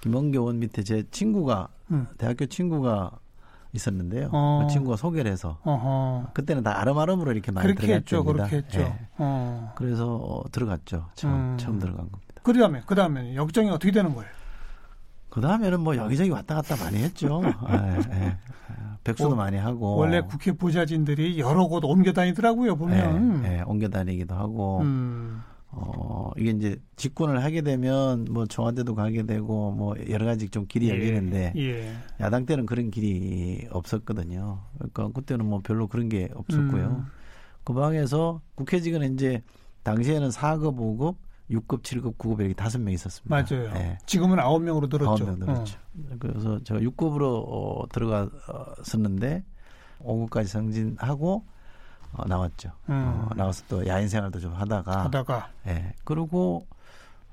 김원기 0.00 0.38
의원 0.38 0.58
밑에 0.58 0.82
제 0.82 1.04
친구가 1.12 1.68
음. 1.92 2.08
대학교 2.18 2.46
친구가 2.46 3.12
있었는데요. 3.72 4.30
어. 4.32 4.64
그 4.66 4.72
친구가 4.72 4.96
소개를 4.96 5.30
해서 5.30 5.60
어허. 5.62 6.30
그때는 6.34 6.64
다 6.64 6.80
아름아름으로 6.80 7.30
이렇게 7.30 7.52
많이 7.52 7.72
그렇게 7.72 7.94
했죠, 7.94 8.24
그렇게 8.24 8.56
했죠. 8.56 8.80
예. 8.80 8.92
어. 9.18 9.72
그래서 9.76 10.16
어, 10.16 10.42
들어갔죠. 10.50 11.10
처음 11.14 11.32
음. 11.32 11.56
처음 11.58 11.78
들어간 11.78 12.10
겁니다. 12.10 12.42
그다음에 12.42 12.82
그다음에 12.86 13.36
역정이 13.36 13.70
어떻게 13.70 13.92
되는 13.92 14.12
거예요? 14.16 14.28
그 15.32 15.40
다음에는 15.40 15.80
뭐 15.80 15.96
여기저기 15.96 16.28
왔다 16.28 16.56
갔다 16.56 16.76
많이 16.76 16.98
했죠. 16.98 17.40
예, 17.72 18.26
예. 18.26 18.36
백수도 19.02 19.30
뭐, 19.30 19.38
많이 19.38 19.56
하고. 19.56 19.96
원래 19.96 20.20
국회 20.20 20.52
보좌진들이 20.52 21.38
여러 21.38 21.68
곳 21.68 21.82
옮겨 21.86 22.12
다니더라고요, 22.12 22.76
보면. 22.76 23.42
예, 23.46 23.56
예, 23.56 23.62
옮겨 23.62 23.88
다니기도 23.88 24.34
하고. 24.34 24.80
음. 24.82 25.42
어, 25.70 26.32
이게 26.36 26.50
이제 26.50 26.76
집권을 26.96 27.42
하게 27.42 27.62
되면 27.62 28.26
뭐 28.30 28.44
청와대도 28.44 28.94
가게 28.94 29.22
되고 29.22 29.70
뭐 29.70 29.94
여러 30.10 30.26
가지 30.26 30.50
좀 30.50 30.66
길이 30.66 30.88
예, 30.88 30.90
열리는데 30.90 31.54
예. 31.56 31.94
야당 32.20 32.44
때는 32.44 32.66
그런 32.66 32.90
길이 32.90 33.66
없었거든요. 33.70 34.60
그러니까 34.76 35.08
그때는 35.18 35.46
뭐 35.46 35.60
별로 35.64 35.86
그런 35.86 36.10
게 36.10 36.28
없었고요. 36.34 36.84
음. 36.84 37.06
그 37.64 37.72
방에서 37.72 38.42
국회직은 38.56 39.14
이제 39.14 39.42
당시에는 39.82 40.28
4급, 40.28 40.76
5급, 40.76 41.14
6급, 41.50 41.82
7급, 41.82 42.16
9급 42.16 42.40
이렇게 42.40 42.54
다섯 42.54 42.78
명 42.78 42.94
있었습니다. 42.94 43.34
맞아요. 43.34 43.72
네. 43.72 43.98
지금은 44.06 44.38
9명으로 44.38 44.88
늘었죠. 44.90 45.26
9명 45.26 45.38
늘었죠. 45.38 45.78
어. 45.78 46.16
그래서 46.18 46.62
제가 46.64 46.80
6급으로 46.80 47.44
어, 47.46 47.84
들어갔었는데 47.90 49.44
5급까지 50.00 50.46
승진하고 50.46 51.44
어, 52.14 52.28
나왔죠. 52.28 52.70
음. 52.88 52.94
어, 52.94 53.30
나와서 53.34 53.64
또 53.68 53.86
야인 53.86 54.08
생활도 54.08 54.40
좀 54.40 54.52
하다가 54.52 55.04
하다가 55.04 55.50
예. 55.66 55.94
그리고 56.04 56.66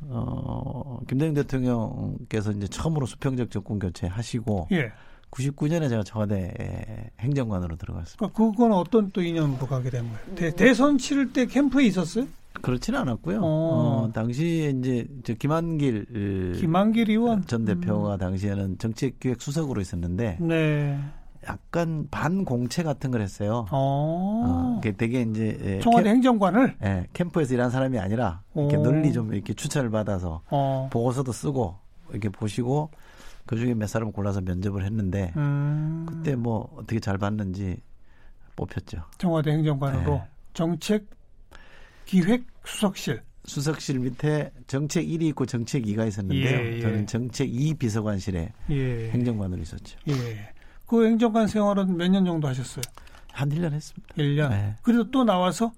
어 0.08 1.00
김대중 1.10 1.34
대통령께서 1.34 2.52
이제 2.52 2.68
처음으로 2.68 3.06
수평적 3.06 3.52
정권 3.52 3.80
교체 3.80 4.08
하시고 4.08 4.70
예. 4.72 4.92
99년에 5.32 5.90
제가 5.90 6.04
청와대 6.04 7.12
행정관으로 7.20 7.76
들어갔습니다. 7.76 8.34
그러니까 8.34 8.52
그건 8.52 8.72
어떤 8.74 9.12
또 9.12 9.22
인연으로 9.22 9.68
가게 9.68 9.90
된 9.90 10.04
거예요? 10.04 10.36
대, 10.36 10.56
대선 10.56 10.98
치를 10.98 11.32
때 11.34 11.46
캠프에 11.46 11.86
있었어요? 11.86 12.28
그렇지는 12.62 13.00
않았고요. 13.00 13.40
어. 13.42 13.44
어 13.44 14.12
당시에 14.14 14.72
이제 14.72 15.08
저 15.24 15.34
김한길 15.34 16.56
김한길 16.60 17.10
의원 17.10 17.46
전 17.46 17.64
대표가 17.64 18.16
음. 18.16 18.18
당시에는 18.18 18.78
정책기획 18.80 19.42
수석으로 19.42 19.82
있었는데 19.82 20.38
네. 20.42 21.00
약간 21.48 22.08
반공채 22.12 22.84
같은 22.84 23.12
걸 23.12 23.22
했어요. 23.22 23.66
어. 23.72 24.80
어 24.82 24.82
되게 24.98 25.22
이제 25.22 25.58
예, 25.64 25.80
청와대 25.80 26.06
캠, 26.06 26.16
행정관을 26.16 26.76
예, 26.84 27.08
캠프에서 27.14 27.54
일한 27.54 27.70
사람이 27.70 27.98
아니라 27.98 28.42
이렇게 28.56 28.76
오. 28.76 28.84
널리 28.84 29.14
좀 29.14 29.34
이렇게 29.34 29.54
추천을 29.54 29.90
받아서 29.90 30.42
어. 30.50 30.90
보고서도 30.92 31.32
쓰고 31.32 31.78
이렇게 32.12 32.30
보시고 32.30 32.92
그 33.46 33.56
중에 33.58 33.74
몇 33.74 33.88
사람 33.88 34.12
골라서 34.12 34.42
면접을 34.42 34.86
했는데 34.86 35.34
음. 35.38 36.06
그때 36.08 36.36
뭐 36.36 36.72
어떻게 36.78 37.00
잘 37.00 37.18
봤는지 37.18 37.78
뽑혔죠. 38.56 39.04
청와대 39.18 39.52
행정관으로 39.52 40.14
네. 40.16 40.24
정책 40.54 41.06
기획 42.06 42.44
수석실 42.66 43.22
수석실 43.46 44.00
밑에 44.00 44.52
정책 44.68 45.06
1이 45.08 45.24
있고 45.30 45.46
정책 45.46 45.84
2가 45.84 46.08
있었는데요. 46.08 46.60
예, 46.60 46.76
예. 46.76 46.82
저는 46.82 47.08
정책 47.08 47.50
2 47.54 47.74
비서관실에 47.76 48.52
예. 48.70 49.10
행정관으로 49.12 49.62
있었죠. 49.62 49.98
예. 50.10 50.50
그 50.86 51.06
행정관 51.06 51.48
생활은 51.48 51.98
몇 51.98 52.10
년 52.10 52.26
정도 52.26 52.48
하셨어요? 52.48 52.82
한 53.32 53.50
1년 53.50 53.72
했습니다. 53.72 54.16
1년. 54.16 54.50
네. 54.50 54.76
그래도 54.82 55.10
또 55.10 55.24
나와서 55.24 55.72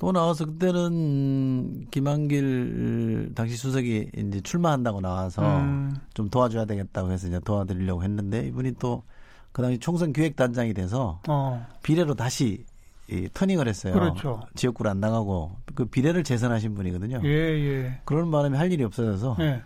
또 0.00 0.12
나와서 0.12 0.46
그때는 0.46 1.86
김한길 1.90 3.32
당시 3.34 3.56
수석이 3.56 4.10
이제 4.16 4.40
출마한다고 4.40 5.00
나와서 5.00 5.42
음. 5.58 5.94
좀 6.14 6.28
도와줘야 6.28 6.64
되겠다고 6.64 7.12
해서 7.12 7.28
이제 7.28 7.38
도와드리려고 7.44 8.02
했는데 8.02 8.46
이분이 8.48 8.72
또 8.80 9.04
그 9.52 9.62
당시 9.62 9.78
총선 9.78 10.12
기획단장이 10.12 10.74
돼서 10.74 11.20
어. 11.28 11.66
비례로 11.82 12.14
다시 12.14 12.64
이 13.08 13.28
터닝을 13.32 13.66
했어요. 13.66 13.92
그렇죠. 13.92 14.40
지역구를 14.54 14.90
안 14.90 15.00
나가고 15.00 15.56
그 15.74 15.84
비례를 15.84 16.22
재선하신 16.22 16.74
분이거든요. 16.74 17.20
예, 17.24 17.28
예. 17.28 18.00
그런 18.04 18.30
바람에 18.30 18.56
할 18.56 18.70
일이 18.70 18.84
없어져서 18.84 19.36
예. 19.40 19.62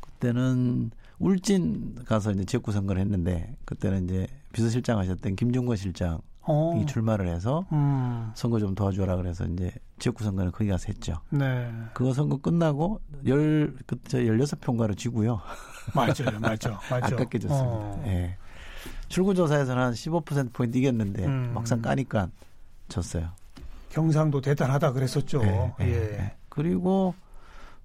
그때는 0.00 0.90
울진 1.18 2.04
가서 2.04 2.32
이제 2.32 2.44
지역구 2.44 2.72
선거를 2.72 3.00
했는데 3.00 3.56
그때는 3.64 4.04
이제 4.04 4.26
비서실장 4.52 4.98
하셨던 4.98 5.36
김종건 5.36 5.76
실장 5.76 6.20
이 6.42 6.50
어. 6.50 6.84
출마를 6.86 7.28
해서 7.28 7.64
음. 7.70 8.32
선거 8.34 8.58
좀 8.58 8.74
도와주라 8.74 9.16
그래서 9.16 9.44
이제 9.44 9.72
지역구 10.00 10.24
선거는 10.24 10.50
거기 10.50 10.68
가서 10.68 10.86
했죠. 10.88 11.20
네. 11.30 11.70
그거 11.94 12.12
선거 12.12 12.36
끝나고 12.36 13.00
열 13.26 13.76
그때 13.86 14.26
열여섯 14.26 14.60
평가로 14.60 14.94
지고요. 14.94 15.40
맞아요, 15.94 16.40
맞죠, 16.40 16.40
맞죠. 16.40 16.78
아깝게 17.16 17.38
졌습니다. 17.38 17.68
어. 17.68 18.02
예. 18.06 18.36
출구조사에서는 19.08 19.80
한 19.80 19.92
15% 19.92 20.52
포인트 20.52 20.78
이겼는데 20.78 21.24
음. 21.26 21.52
막상 21.54 21.80
까니까 21.80 22.28
졌어요. 22.88 23.28
경상도 23.90 24.40
대단하다 24.40 24.92
그랬었죠. 24.92 25.42
네, 25.42 25.74
예. 25.80 25.84
네. 25.84 26.36
그리고 26.48 27.14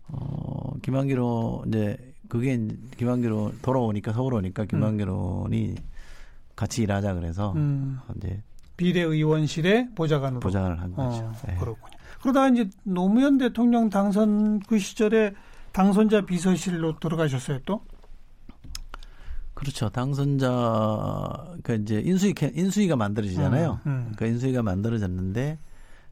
어 0.08 0.74
김한기로 0.82 1.66
이제 1.68 2.14
그게 2.28 2.58
김한기로 2.98 3.54
돌아오니까 3.62 4.14
서울 4.14 4.34
오니까 4.34 4.66
김한기로니 4.66 5.70
음. 5.70 5.76
같이 6.56 6.82
일하자 6.82 7.14
그래서 7.14 7.54
음. 7.54 8.00
이제 8.16 8.42
비례의원실에 8.78 9.90
보좌관으로 9.96 10.40
보좌관을 10.40 10.80
한 10.80 10.94
거죠. 10.94 11.24
어, 11.24 11.34
네. 11.48 11.56
그렇군요. 11.56 11.98
그러다가 12.22 12.50
이제 12.50 12.70
노무현 12.84 13.38
대통령 13.38 13.90
당선 13.90 14.60
그 14.62 14.80
시절에 14.80 15.34
당선자 15.72 16.22
비서실로 16.22 17.00
들어가셨어요 17.00 17.60
또? 17.66 17.82
그렇죠. 19.54 19.90
당선자 19.90 21.56
그 21.64 21.76
이제 21.76 22.00
인수위 22.00 22.34
인수위가 22.54 22.96
만들어지잖아요. 22.96 23.80
음, 23.88 23.92
음. 23.92 24.14
그 24.16 24.26
인수위가 24.28 24.62
만들어졌는데 24.62 25.58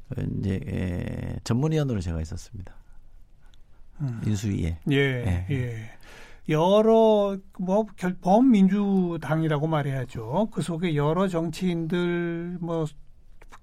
그 0.10 0.27
이제 0.39 0.60
에, 0.67 1.39
전문위원으로 1.43 2.01
제가 2.01 2.22
있었습니다. 2.22 2.74
음. 4.01 4.22
인수위에. 4.25 4.79
예, 4.91 4.95
예. 4.95 5.45
예. 5.51 5.91
여러 6.50 7.38
뭐 7.58 7.86
범민주당이라고 8.22 9.68
말해야죠. 9.68 10.50
그 10.52 10.62
속에 10.62 10.96
여러 10.96 11.28
정치인들 11.28 12.58
뭐 12.62 12.86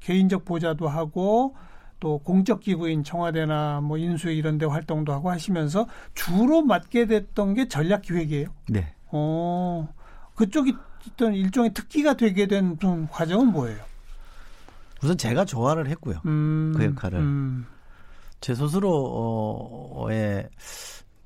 개인적 0.00 0.44
보좌도 0.44 0.88
하고 0.88 1.54
또 2.00 2.18
공적 2.18 2.60
기구인 2.60 3.04
청와대나 3.04 3.80
뭐 3.80 3.96
인수위 3.96 4.36
이런 4.36 4.58
데 4.58 4.66
활동도 4.66 5.12
하고 5.12 5.30
하시면서 5.30 5.86
주로 6.14 6.62
맡게 6.62 7.06
됐던 7.06 7.54
게 7.54 7.68
전략 7.68 8.02
기획이에요. 8.02 8.48
네. 8.68 8.92
어. 9.12 9.88
그쪽이 10.34 10.74
어떤 11.06 11.34
일종의 11.34 11.72
특기가 11.74 12.14
되게 12.14 12.46
된 12.46 12.76
과정은 13.08 13.52
뭐예요? 13.52 13.78
우선 15.02 15.16
제가 15.16 15.44
좋아를 15.44 15.88
했고요. 15.88 16.20
음, 16.26 16.74
그 16.76 16.84
역할을. 16.84 17.18
음. 17.18 17.66
제 18.40 18.54
스스로의 18.54 20.48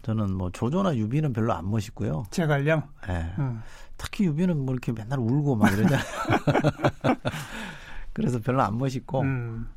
저는 0.03 0.37
뭐 0.37 0.51
조조나 0.51 0.97
유비는 0.97 1.33
별로 1.33 1.53
안 1.53 1.71
멋있고요. 1.71 2.25
제갈량. 2.31 2.89
네. 3.09 3.33
음. 3.39 3.63
특히 3.97 4.25
유비는 4.27 4.65
뭐 4.65 4.75
이렇게 4.75 4.93
맨날 4.93 5.19
울고 5.19 5.57
막 5.57 5.73
이러잖아요. 5.73 6.01
그래서 8.13 8.39
별로 8.41 8.63
안 8.63 8.79
멋있고 8.79 9.23
음. 9.23 9.69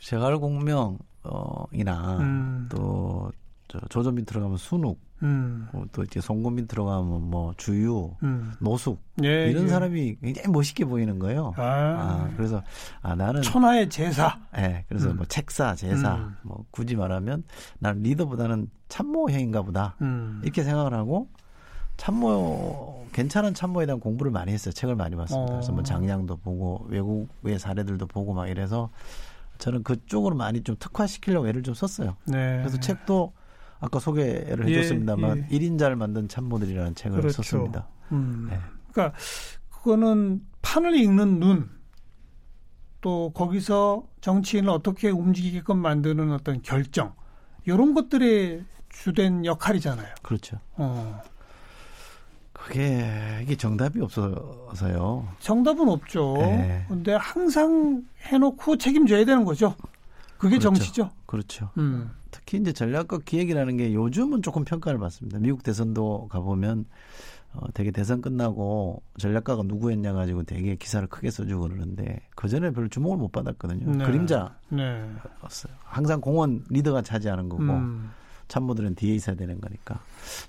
제갈공명 0.00 0.98
어이나 1.22 2.18
음. 2.18 2.68
또 3.68 3.80
조조 3.88 4.12
밑으로 4.12 4.42
가면 4.42 4.56
순욱 4.56 5.00
음. 5.22 5.68
어, 5.72 5.84
또 5.92 6.02
이제 6.02 6.20
손권 6.20 6.56
밑으로 6.56 6.84
가면 6.84 7.30
뭐 7.30 7.54
주유, 7.56 8.10
음. 8.22 8.52
노숙 8.60 9.00
예, 9.24 9.50
이런 9.50 9.64
예. 9.64 9.68
사람이 9.68 10.16
굉장히 10.20 10.48
멋있게 10.48 10.84
보이는 10.84 11.18
거예요. 11.18 11.54
아. 11.56 11.62
아. 11.62 12.30
그래서 12.36 12.62
아 13.02 13.14
나는 13.14 13.42
천하의 13.42 13.88
재사. 13.88 14.38
예. 14.56 14.60
네, 14.60 14.84
그래서 14.88 15.10
음. 15.10 15.16
뭐 15.16 15.26
책사, 15.26 15.74
재사 15.74 16.16
음. 16.16 16.36
뭐 16.42 16.64
굳이 16.70 16.96
말하면 16.96 17.44
나는 17.78 18.02
리더보다는 18.02 18.70
참모형인가 18.88 19.62
보다 19.62 19.96
음. 20.02 20.40
이렇게 20.44 20.62
생각을 20.62 20.92
하고 20.92 21.28
참모 21.96 23.06
괜찮은 23.12 23.54
참모에 23.54 23.86
대한 23.86 23.98
공부를 24.00 24.30
많이 24.30 24.52
했어요. 24.52 24.72
책을 24.72 24.96
많이 24.96 25.16
봤습니다. 25.16 25.52
어. 25.52 25.56
그래서 25.56 25.72
뭐 25.72 25.82
장량도 25.82 26.36
보고 26.36 26.86
외국의 26.90 27.58
사례들도 27.58 28.06
보고 28.06 28.34
막 28.34 28.48
이래서 28.48 28.90
저는 29.58 29.82
그쪽으로 29.82 30.36
많이 30.36 30.62
좀 30.62 30.76
특화시키려고 30.78 31.48
애를 31.48 31.62
좀 31.62 31.72
썼어요. 31.72 32.16
네. 32.26 32.58
그래서 32.58 32.78
책도 32.78 33.32
아까 33.80 33.98
소개를 33.98 34.68
예, 34.68 34.78
해줬습니다만 34.78 35.38
예, 35.38 35.46
예. 35.50 35.58
1인자를 35.58 35.94
만든 35.94 36.28
참모들이라는 36.28 36.94
책을 36.94 37.20
그렇죠. 37.20 37.42
썼습니다. 37.42 37.88
음. 38.12 38.48
네. 38.50 38.58
그러니까 38.92 39.16
그거는 39.70 40.42
판을 40.62 40.96
읽는 40.96 41.40
눈, 41.40 41.70
또 43.00 43.30
거기서 43.34 44.06
정치인을 44.20 44.70
어떻게 44.70 45.10
움직이게끔 45.10 45.78
만드는 45.78 46.32
어떤 46.32 46.62
결정, 46.62 47.14
이런 47.64 47.94
것들의 47.94 48.64
주된 48.88 49.44
역할이잖아요. 49.44 50.14
그렇죠. 50.22 50.58
어. 50.76 51.20
그게 52.52 53.40
이게 53.42 53.54
정답이 53.54 54.00
없어서요. 54.00 55.28
정답은 55.38 55.88
없죠. 55.88 56.34
네. 56.38 56.84
근데 56.88 57.14
항상 57.14 58.02
해놓고 58.22 58.76
책임져야 58.78 59.24
되는 59.24 59.44
거죠. 59.44 59.76
그게 60.36 60.58
그렇죠. 60.58 60.74
정치죠. 60.74 61.10
그렇죠. 61.26 61.70
음. 61.78 62.10
특히 62.46 62.60
이제 62.60 62.72
전략과 62.72 63.18
기획이라는 63.24 63.76
게 63.76 63.92
요즘은 63.92 64.40
조금 64.40 64.64
평가를 64.64 65.00
받습니다. 65.00 65.40
미국 65.40 65.64
대선도 65.64 66.28
가보면 66.28 66.86
어, 67.52 67.66
되게 67.74 67.90
대선 67.90 68.20
끝나고 68.20 69.02
전략가가 69.18 69.64
누구였냐 69.64 70.12
가지고 70.12 70.44
되게 70.44 70.76
기사를 70.76 71.06
크게 71.08 71.30
써주고 71.30 71.62
그러는데 71.62 72.20
그 72.36 72.48
전에 72.48 72.70
별로 72.70 72.88
주목을 72.88 73.18
못 73.18 73.32
받았거든요. 73.32 73.96
네. 73.96 74.04
그림자 74.04 74.56
네. 74.68 75.02
항상 75.82 76.20
공원 76.20 76.64
리더가 76.70 77.02
차지하는 77.02 77.48
거고 77.48 77.64
음. 77.64 78.10
참모들은 78.46 78.94
뒤에 78.94 79.16
있어야 79.16 79.34
되는 79.34 79.60
거니까 79.60 79.98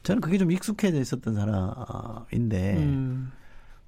저는 0.04 0.22
그게 0.22 0.38
좀 0.38 0.52
익숙해져 0.52 1.00
있었던 1.00 1.34
사람인데 1.34 2.78
음. 2.78 3.32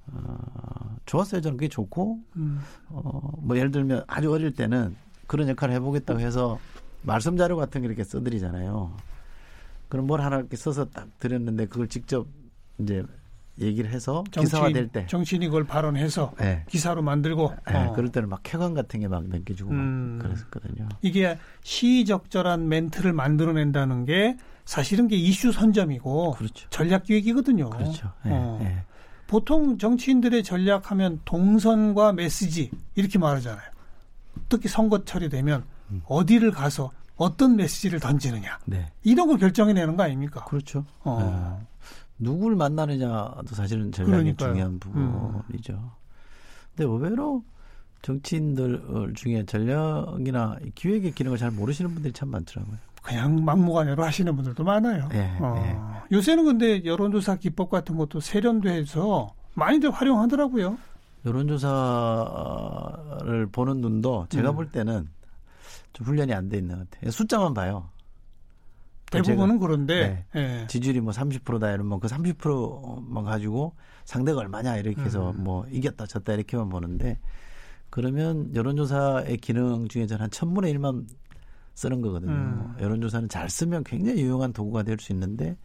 어, 0.08 0.96
좋았어요. 1.06 1.42
저는 1.42 1.58
그게 1.58 1.68
좋고 1.68 2.20
음. 2.38 2.60
어, 2.88 3.34
뭐 3.38 3.56
예를 3.56 3.70
들면 3.70 4.06
아주 4.08 4.32
어릴 4.32 4.56
때는 4.56 4.96
그런 5.28 5.48
역할을 5.50 5.76
해보겠다고 5.76 6.22
해서 6.22 6.58
말씀 7.02 7.38
자료 7.38 7.56
같은 7.58 7.82
거 7.82 7.88
이렇게 7.88 8.04
써드리잖아요. 8.04 8.96
그럼 9.88 10.08
뭘 10.08 10.22
하나 10.22 10.38
이렇게 10.38 10.56
써서 10.58 10.86
딱 10.86 11.08
드렸는데 11.20 11.66
그걸 11.68 11.88
직접 11.88 12.28
이제 12.78 13.04
얘기를 13.60 13.90
해서 13.92 14.24
기사화될 14.32 14.88
때. 14.90 15.06
정치인이 15.08 15.48
그걸 15.48 15.66
발언해서 15.66 16.34
네. 16.40 16.64
기사로 16.70 17.02
만들고. 17.02 17.54
네, 17.68 17.88
어. 17.88 17.94
그럴 17.94 18.10
때는 18.10 18.30
막 18.30 18.40
쾌감 18.44 18.74
같은 18.74 19.00
게 19.02 19.08
막 19.08 19.28
넘겨주고 19.28 19.72
음. 19.72 20.20
막 20.22 20.28
그랬었거든요. 20.28 20.88
이게 21.02 21.38
시적절한 21.64 22.70
멘트를 22.70 23.12
만들어낸다는 23.14 24.06
게 24.06 24.38
사실은 24.66 25.08
게 25.08 25.16
이슈 25.18 25.52
선점이고 25.52 26.34
그렇죠. 26.34 26.70
전략 26.70 27.04
기획이거든요. 27.04 27.70
그렇죠. 27.72 28.12
예, 28.28 28.30
어. 28.32 28.60
예. 28.62 28.84
보통 29.28 29.78
정치인들의 29.78 30.44
전략하면 30.44 31.22
동선과 31.26 32.14
메시지 32.14 32.72
이렇게 32.96 33.20
말하잖아요. 33.20 33.70
특히 34.48 34.70
선거철이 34.70 35.30
되면 35.30 35.62
음. 35.62 35.79
어디를 36.06 36.52
가서 36.52 36.92
어떤 37.16 37.56
메시지를 37.56 38.00
던지느냐 38.00 38.60
네. 38.66 38.92
이런 39.04 39.28
걸 39.28 39.38
결정해내는 39.38 39.98
거 39.98 40.04
아닙니까? 40.04 40.44
그렇죠. 40.46 40.86
어. 41.04 41.20
예. 41.22 41.66
누굴 42.18 42.56
만나느냐도 42.56 43.56
사실은 43.56 43.92
전략이 43.92 44.36
그러니까요. 44.36 44.50
음. 44.50 44.54
중요한 44.54 44.80
부분이죠. 44.80 45.92
근데 46.76 46.90
의외로 46.90 47.44
정치인들 48.02 49.14
중에 49.16 49.46
전략이나 49.46 50.58
기획의 50.76 51.14
기능을 51.14 51.38
잘 51.38 51.52
모르시는 51.52 51.94
분들이 51.94 52.14
참 52.14 52.30
많더라고요. 52.30 52.78
그냥 53.02 53.44
막무가내로 53.44 54.04
하시는 54.04 54.36
분들도 54.36 54.64
많아요. 54.64 55.10
예, 55.14 55.38
어. 55.40 56.04
요새는 56.12 56.46
근데 56.46 56.84
여론조사 56.84 57.38
기법 57.38 57.70
같은 57.70 57.98
것도 57.98 58.20
세련돼서 58.20 59.34
많이들 59.56 59.92
활용하더라고요. 59.92 60.78
여론조사를 61.26 61.68
보는 63.52 63.82
눈도 63.82 64.28
제가 64.30 64.52
음. 64.52 64.56
볼 64.56 64.72
때는 64.72 65.10
좀 65.94 66.08
훈련이 66.08 66.34
안 66.34 66.50
돼 66.50 66.58
있는 66.58 66.78
것 66.78 66.90
같아요. 66.90 67.12
숫자만 67.12 67.54
봐요. 67.54 67.90
대부분은 69.12 69.58
그런데 69.60 70.26
네. 70.34 70.40
예. 70.62 70.68
지지율이 70.68 71.02
뭐 71.02 71.12
30%다 71.12 71.72
이러면 71.72 72.00
그 72.00 72.08
30%만 72.08 73.24
가지고 73.24 73.74
상대가 74.06 74.40
얼마냐 74.40 74.78
이렇게 74.78 75.02
해서 75.02 75.32
음. 75.32 75.44
뭐 75.44 75.66
이겼다 75.72 76.06
졌다 76.06 76.32
이렇게만 76.34 76.70
보는데 76.70 77.18
그러면 77.90 78.54
여론조사의 78.56 79.38
기능 79.38 79.88
중에 79.88 80.06
저는 80.06 80.24
한 80.24 80.30
천분의 80.30 80.70
일만 80.72 81.08
쓰는 81.74 82.02
거거든요. 82.02 82.32
음. 82.34 82.76
여론조사는 82.80 83.30
잘 83.30 83.50
쓰면 83.50 83.84
굉장히 83.84 84.22
유용한 84.22 84.54
도구가 84.54 84.84
될 84.84 85.00
수 85.00 85.12
있는데 85.14 85.58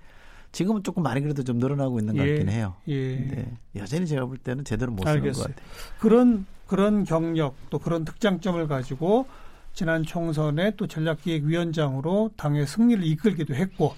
지금은 0.53 0.83
조금 0.83 1.03
많이 1.03 1.21
그래도 1.21 1.43
좀 1.43 1.59
늘어나고 1.59 1.99
있는 1.99 2.17
것 2.17 2.25
예. 2.27 2.31
같긴 2.31 2.49
해요. 2.49 2.77
예. 2.89 3.17
근데 3.17 3.53
여전히 3.77 4.07
제가 4.07 4.25
볼 4.25 4.39
때는 4.39 4.65
제대로 4.65 4.91
못 4.93 5.03
쓰는 5.03 5.17
알겠어요. 5.17 5.45
것 5.49 5.55
같아요. 5.57 5.69
그런 5.99 6.47
그런 6.67 7.05
경력 7.05 7.57
또 7.69 7.79
그런 7.79 8.07
특장점을 8.07 8.67
가지고 8.69 9.27
지난 9.75 10.05
총선에 10.05 10.77
또 10.77 10.87
전략기획위원장으로 10.87 12.31
당의 12.37 12.67
승리를 12.67 13.05
이끌기도 13.05 13.55
했고 13.55 13.95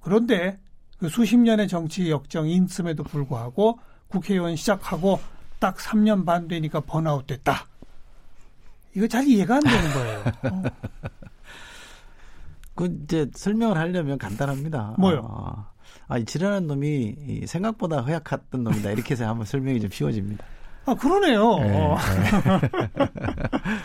그런데 0.00 0.58
그 0.98 1.08
수십 1.08 1.38
년의 1.38 1.68
정치 1.68 2.10
역정이 2.10 2.54
있음에도 2.56 3.02
불구하고 3.02 3.78
국회의원 4.08 4.56
시작하고 4.56 5.20
딱 5.58 5.76
3년 5.76 6.24
반 6.24 6.46
되니까 6.46 6.80
번아웃 6.80 7.26
됐다. 7.26 7.66
이거 8.94 9.06
잘 9.06 9.26
이해가 9.26 9.56
안 9.56 9.60
되는 9.60 9.92
거예요. 9.92 10.24
어. 10.44 10.62
그 12.74 12.98
이제 13.04 13.28
설명을 13.34 13.76
하려면 13.76 14.18
간단합니다. 14.18 14.94
뭐요? 14.98 15.26
아, 15.28 15.70
아, 16.06 16.18
이 16.18 16.24
지랄한 16.24 16.66
놈이 16.66 17.16
이 17.26 17.46
생각보다 17.46 18.02
허약했던 18.02 18.62
놈이다. 18.62 18.92
이렇게 18.92 19.12
해서 19.12 19.26
한번 19.26 19.46
설명이 19.46 19.80
좀 19.80 19.90
쉬워집니다. 19.90 20.44
아 20.88 20.94
그러네요. 20.94 21.58
네, 21.58 21.68
네. 21.68 21.96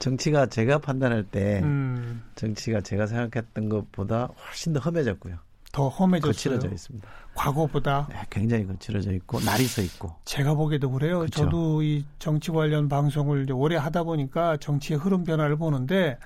정치가 0.00 0.46
제가 0.46 0.78
판단할 0.78 1.22
때 1.22 1.60
음, 1.62 2.24
정치가 2.34 2.80
제가 2.80 3.06
생각했던 3.06 3.68
것보다 3.68 4.26
훨씬 4.48 4.72
더 4.72 4.80
험해졌고요. 4.80 5.36
더 5.70 5.88
험해졌어요. 5.88 6.32
거칠어져 6.32 6.68
있습니다. 6.70 7.08
과거보다 7.34 8.08
네, 8.10 8.16
굉장히 8.30 8.66
거칠어져 8.66 9.12
있고 9.12 9.38
날이 9.40 9.64
서 9.64 9.80
있고. 9.82 10.16
제가 10.24 10.54
보기에도 10.54 10.90
그래요. 10.90 11.20
그쵸. 11.20 11.44
저도 11.44 11.82
이 11.84 12.04
정치 12.18 12.50
관련 12.50 12.88
방송을 12.88 13.44
이제 13.44 13.52
오래 13.52 13.76
하다 13.76 14.02
보니까 14.02 14.56
정치의 14.56 14.98
흐름 14.98 15.22
변화를 15.22 15.56
보는데 15.56 16.18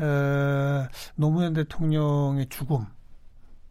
에, 0.00 0.88
노무현 1.14 1.52
대통령의 1.52 2.48
죽음 2.48 2.86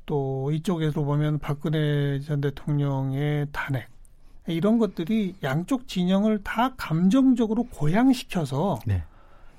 또 0.06 0.52
이쪽에서 0.54 1.02
보면 1.04 1.40
박근혜 1.40 2.22
전 2.22 2.40
대통령의 2.40 3.48
탄핵 3.52 3.90
이런 4.48 4.78
것들이 4.78 5.36
양쪽 5.44 5.88
진영을 5.88 6.44
다 6.44 6.74
감정적으로 6.78 7.64
고양시켜서 7.64 8.80
네, 8.86 9.04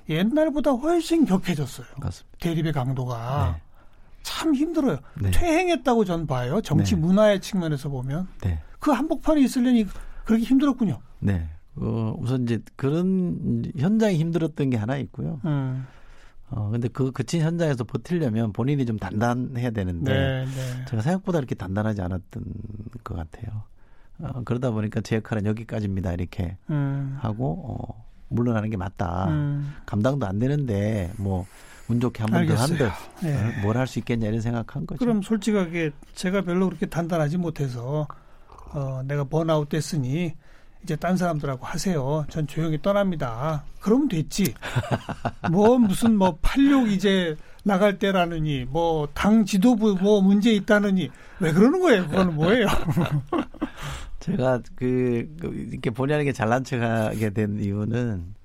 옛날보다 0.09 0.71
훨씬 0.71 1.25
격해졌어요. 1.25 1.87
맞습니다. 1.99 2.37
대립의 2.39 2.73
강도가 2.73 3.55
네. 3.55 3.61
참 4.23 4.55
힘들어요. 4.55 4.99
네. 5.21 5.31
퇴행했다고 5.31 6.05
전 6.05 6.27
봐요. 6.27 6.61
정치 6.61 6.95
네. 6.95 7.01
문화의 7.01 7.41
측면에서 7.41 7.89
보면 7.89 8.27
네. 8.41 8.61
그 8.79 8.91
한복판에 8.91 9.41
있으려니 9.41 9.85
그렇게 10.25 10.43
힘들었군요. 10.43 10.99
네. 11.19 11.49
어, 11.75 12.15
우선 12.19 12.43
이제 12.43 12.59
그런 12.75 13.63
현장이 13.77 14.17
힘들었던 14.17 14.69
게 14.69 14.77
하나 14.77 14.97
있고요. 14.97 15.39
음. 15.45 15.85
어, 16.49 16.69
근데 16.69 16.87
그 16.87 17.11
그친 17.11 17.41
현장에서 17.41 17.83
버틸려면 17.83 18.53
본인이 18.53 18.85
좀 18.85 18.97
단단해야 18.97 19.71
되는데 19.71 20.13
네, 20.13 20.45
네. 20.45 20.85
제가 20.85 21.01
생각보다 21.01 21.39
그렇게 21.39 21.55
단단하지 21.55 22.01
않았던 22.01 22.43
것 23.03 23.15
같아요. 23.15 23.63
어, 24.19 24.41
그러다 24.45 24.71
보니까 24.71 25.01
제 25.01 25.17
역할은 25.17 25.45
여기까지입니다. 25.45 26.13
이렇게 26.13 26.57
음. 26.69 27.17
하고 27.21 27.63
어, 27.67 28.05
물러나는 28.29 28.69
게 28.69 28.77
맞다. 28.77 29.27
음. 29.29 29.75
감당도 29.85 30.25
안 30.25 30.39
되는데 30.39 31.11
뭐 31.17 31.45
운 31.89 32.01
좋게 32.01 32.21
한 32.23 32.31
번 32.31 32.45
더. 32.47 32.53
한들 32.61 32.91
예. 33.23 33.61
뭘할 33.61 33.87
수 33.87 33.97
있겠냐 33.99 34.27
이런 34.27 34.41
생각한 34.41 34.85
거죠. 34.85 34.99
그럼 34.99 35.21
솔직하게 35.21 35.91
제가 36.15 36.41
별로 36.41 36.67
그렇게 36.67 36.85
단단하지 36.85 37.37
못해서 37.37 38.05
어, 38.73 39.01
내가 39.05 39.23
번아웃 39.23 39.69
됐으니 39.69 40.33
이제 40.83 40.97
딴 40.97 41.15
사람들하고 41.15 41.65
하세요. 41.65 42.25
전 42.29 42.45
조용히 42.45 42.81
떠납니다. 42.81 43.63
그러면 43.79 44.09
됐지. 44.09 44.53
뭐 45.49 45.77
무슨 45.77 46.17
뭐 46.17 46.37
86 46.41 46.89
이제 46.91 47.37
나갈 47.63 47.97
때라느니 47.99 48.65
뭐 48.65 49.07
당 49.13 49.45
지도부 49.45 49.95
뭐 50.01 50.21
문제 50.21 50.51
있다느니 50.51 51.09
왜 51.39 51.53
그러는 51.53 51.79
거예요? 51.79 52.05
그거는 52.07 52.35
뭐예요? 52.35 52.67
제가 54.27 54.61
그, 54.75 55.33
그 55.39 55.47
이렇게 55.47 55.89
본의 55.89 56.15
아니게 56.15 56.33
잘난 56.33 56.63
척하게 56.63 57.29
된 57.29 57.59
이유는 57.59 58.35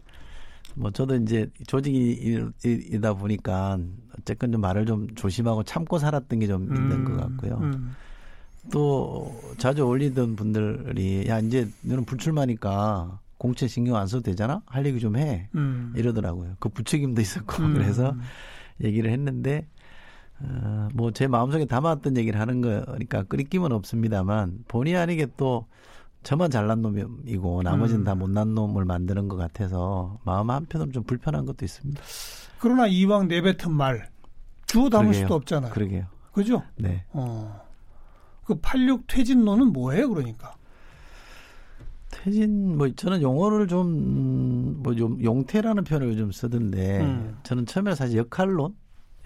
뭐 0.75 0.91
저도 0.91 1.17
이제 1.17 1.51
조직이다 1.67 3.15
보니까 3.15 3.79
어쨌건 4.19 4.53
좀 4.53 4.61
말을 4.61 4.87
좀 4.87 5.13
조심하고 5.15 5.65
참고 5.65 5.99
살았던 5.99 6.39
게좀 6.39 6.75
있는 6.75 7.05
것 7.05 7.17
같고요. 7.17 7.59
음. 7.63 7.95
또 8.71 9.35
자주 9.59 9.83
올리던 9.83 10.37
분들이 10.37 11.27
야 11.27 11.41
이제 11.41 11.69
너는 11.83 12.05
불출마니까 12.05 13.19
공채 13.37 13.67
신경 13.67 13.97
안 13.97 14.07
써도 14.07 14.23
되잖아 14.23 14.63
할 14.67 14.87
얘기 14.87 15.01
좀해 15.01 15.49
음. 15.57 15.93
이러더라고요. 15.97 16.57
그 16.61 16.69
부책임도 16.69 17.21
있었고 17.21 17.63
음. 17.65 17.75
그래서 17.75 18.17
얘기를 18.83 19.11
했는데 19.11 19.67
어, 20.45 20.89
뭐제 20.95 21.27
마음속에 21.29 21.65
담았던 21.67 22.17
얘기를 22.17 22.41
하는 22.41 22.61
거니까 22.61 23.23
끓이낌은 23.25 23.73
없습니다만 23.73 24.65
본의 24.69 24.97
아니게 24.97 25.29
또 25.37 25.67
저만 26.23 26.51
잘난 26.51 26.83
놈이고 26.83 27.63
나머지는 27.63 28.03
음. 28.03 28.05
다 28.05 28.15
못난 28.15 28.55
놈을 28.55 28.85
만드는 28.85 29.29
것 29.29 29.37
같아서 29.37 30.19
마음 30.25 30.51
한편으로 30.51 30.93
좀 30.93 31.03
불편한 31.03 31.47
것도 31.47 31.65
있습니다. 31.65 32.01
그러나 32.61 32.87
이왕 32.87 33.29
내뱉은 33.29 33.73
말 33.73 34.09
주워 34.67 34.89
담을 34.89 35.07
그러게요. 35.07 35.25
수도 35.25 35.35
없잖아요. 35.35 35.73
그러게요. 35.73 36.07
그죠? 36.33 36.63
네. 36.77 37.05
어. 37.13 37.61
그86 38.45 39.05
퇴진론은 39.07 39.73
뭐예요, 39.73 40.09
그러니까? 40.09 40.55
퇴진 42.11 42.77
뭐 42.77 42.89
저는 42.95 43.23
용어를 43.23 43.67
좀뭐좀 43.67 45.23
용태라는 45.23 45.85
표현을 45.85 46.09
요즘 46.09 46.31
쓰던데 46.31 47.01
음. 47.01 47.39
저는 47.43 47.67
처음에 47.67 47.95
사실 47.95 48.19
역할론 48.19 48.75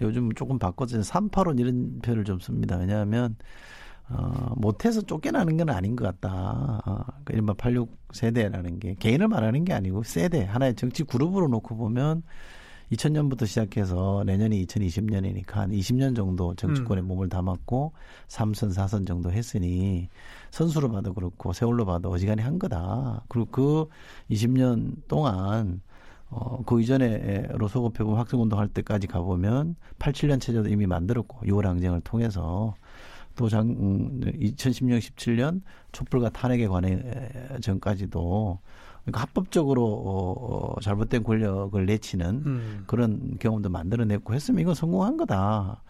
요즘 0.01 0.31
조금 0.33 0.59
바꿔서 0.59 0.99
3파론 0.99 1.59
이런 1.59 1.99
표현을 1.99 2.23
좀 2.23 2.39
씁니다. 2.39 2.77
왜냐하면 2.77 3.35
어, 4.09 4.53
못해서 4.55 5.01
쫓겨나는 5.01 5.57
건 5.57 5.69
아닌 5.69 5.95
것 5.95 6.05
같다. 6.05 6.81
어, 6.85 7.05
그 7.25 7.33
이른바 7.33 7.53
86 7.53 7.97
세대라는 8.13 8.79
게 8.79 8.95
개인을 8.99 9.27
말하는 9.27 9.65
게 9.65 9.73
아니고 9.73 10.03
세대 10.03 10.43
하나의 10.43 10.75
정치 10.75 11.03
그룹으로 11.03 11.47
놓고 11.49 11.75
보면 11.75 12.23
2000년부터 12.91 13.45
시작해서 13.45 14.23
내년이 14.25 14.65
2020년이니까 14.65 15.51
한 15.55 15.71
20년 15.71 16.15
정도 16.15 16.55
정치권에 16.55 17.01
음. 17.01 17.07
몸을 17.07 17.27
담았고 17.27 17.93
3선, 18.29 18.73
4선 18.73 19.05
정도 19.05 19.31
했으니 19.31 20.07
선수로 20.51 20.89
봐도 20.89 21.13
그렇고 21.13 21.51
세월로 21.51 21.85
봐도 21.85 22.09
어지간히 22.09 22.41
한 22.41 22.59
거다. 22.59 23.25
그리고 23.27 23.47
그 23.51 23.87
20년 24.31 25.07
동안 25.09 25.81
어, 26.29 26.61
그 26.65 26.81
이전에 26.81 27.47
로소고 27.51 27.91
표범 27.91 28.17
학생운동 28.17 28.59
할 28.59 28.67
때까지 28.67 29.07
가보면 29.07 29.75
87년 29.99 30.41
체제도 30.41 30.67
이미 30.67 30.85
만들었고 30.85 31.45
6월 31.45 31.63
항쟁을 31.63 32.01
통해서 32.01 32.75
또 33.35 33.47
장, 33.49 33.67
2010년, 33.67 34.93
음, 34.93 34.99
17년 34.99 35.61
촛불과 35.91 36.29
탄핵에 36.29 36.67
관해 36.67 37.01
전까지도 37.61 38.59
그러니까 39.07 39.21
합법적으로 39.21 39.85
어, 39.85 40.75
어, 40.75 40.81
잘못된 40.81 41.23
권력을 41.23 41.85
내치는 41.85 42.43
음. 42.45 42.83
그런 42.87 43.37
경험도 43.39 43.69
만들어냈고 43.69 44.33
했으면 44.33 44.59
이건 44.59 44.75
성공한 44.75 45.15
거다. 45.15 45.81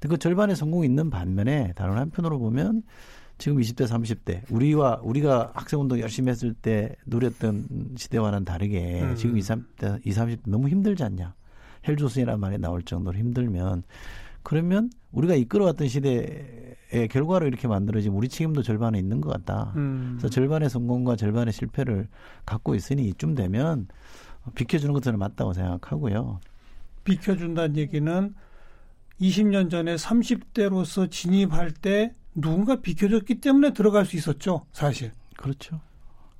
그 0.00 0.18
절반의 0.18 0.56
성공이 0.56 0.84
있는 0.84 1.08
반면에 1.08 1.72
다른 1.76 1.96
한편으로 1.96 2.40
보면 2.40 2.82
지금 3.38 3.58
20대, 3.58 3.86
30대 3.86 4.50
우리와 4.50 5.00
우리가 5.02 5.52
학생 5.54 5.80
운동 5.80 6.00
열심히 6.00 6.30
했을 6.30 6.54
때 6.54 6.96
누렸던 7.06 7.94
시대와는 7.96 8.44
다르게 8.44 9.02
음. 9.02 9.16
지금 9.16 9.36
20, 9.36 9.76
30대, 9.76 10.06
20, 10.06 10.22
30대 10.22 10.38
너무 10.46 10.68
힘들지 10.68 11.04
않냐. 11.04 11.34
헬조선이라는 11.86 12.40
말이 12.40 12.58
나올 12.58 12.82
정도로 12.82 13.16
힘들면 13.16 13.84
그러면 14.42 14.90
우리가 15.12 15.34
이끌어왔던 15.34 15.88
시대의 15.88 17.08
결과로 17.10 17.46
이렇게 17.46 17.68
만들어지면 17.68 18.16
우리 18.16 18.28
책임도 18.28 18.62
절반에 18.62 18.98
있는 18.98 19.20
것 19.20 19.30
같다. 19.30 19.72
음. 19.76 20.16
그래서 20.18 20.28
절반의 20.28 20.70
성공과 20.70 21.16
절반의 21.16 21.52
실패를 21.52 22.08
갖고 22.44 22.74
있으니 22.74 23.08
이쯤 23.08 23.34
되면 23.34 23.88
비켜주는 24.54 24.92
것들은 24.94 25.18
맞다고 25.18 25.52
생각하고요. 25.52 26.40
비켜준다는 27.04 27.76
얘기는 27.76 28.34
20년 29.20 29.70
전에 29.70 29.96
30대로서 29.96 31.10
진입할 31.10 31.72
때 31.72 32.12
누군가 32.36 32.80
비켜줬기 32.80 33.40
때문에 33.40 33.72
들어갈 33.72 34.04
수 34.06 34.16
있었죠, 34.16 34.66
사실. 34.72 35.12
그렇죠. 35.36 35.80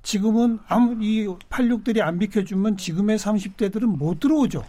지금은 0.03 0.59
아무 0.67 1.03
이 1.03 1.27
86들이 1.27 2.01
안 2.01 2.17
비켜주면 2.19 2.77
지금의 2.77 3.17
30대들은 3.17 3.97
못 3.97 4.19
들어오죠. 4.19 4.63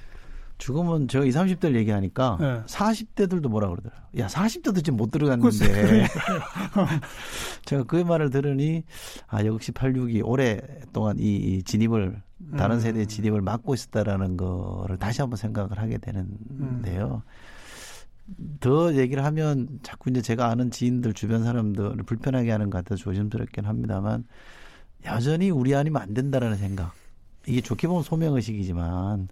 죽으면 0.58 1.06
제가 1.06 1.24
20, 1.24 1.40
30대를 1.40 1.76
얘기하니까 1.76 2.36
네. 2.40 2.62
40대들도 2.66 3.48
뭐라 3.48 3.68
그러더라고요. 3.68 4.02
야, 4.18 4.26
40대도 4.26 4.84
지금 4.84 4.96
못 4.96 5.12
들어갔는데. 5.12 6.08
제가 7.64 7.84
그 7.84 7.96
말을 7.96 8.30
들으니 8.30 8.82
아, 9.28 9.44
역시 9.44 9.70
86이 9.70 10.20
오랫동안 10.24 11.16
이, 11.20 11.62
진입을 11.62 12.20
다른 12.56 12.76
음. 12.76 12.80
세대의 12.80 13.06
진입을 13.06 13.40
막고 13.40 13.74
있었다라는 13.74 14.36
거를 14.36 14.96
다시 14.98 15.20
한번 15.20 15.36
생각을 15.36 15.78
하게 15.78 15.98
되는데요. 15.98 17.22
음. 17.24 17.47
더 18.60 18.94
얘기를 18.94 19.24
하면 19.24 19.80
자꾸 19.82 20.10
이제 20.10 20.20
제가 20.20 20.48
아는 20.48 20.70
지인들 20.70 21.14
주변 21.14 21.44
사람들을 21.44 21.96
불편하게 22.04 22.50
하는 22.50 22.70
것 22.70 22.78
같아서 22.78 23.02
조심스럽긴 23.02 23.64
합니다만 23.64 24.24
여전히 25.06 25.50
우리 25.50 25.74
아니면 25.74 26.02
안 26.02 26.14
된다라는 26.14 26.56
생각. 26.56 26.92
이게 27.46 27.60
좋게 27.60 27.88
보면 27.88 28.02
소명의식이지만 28.02 29.28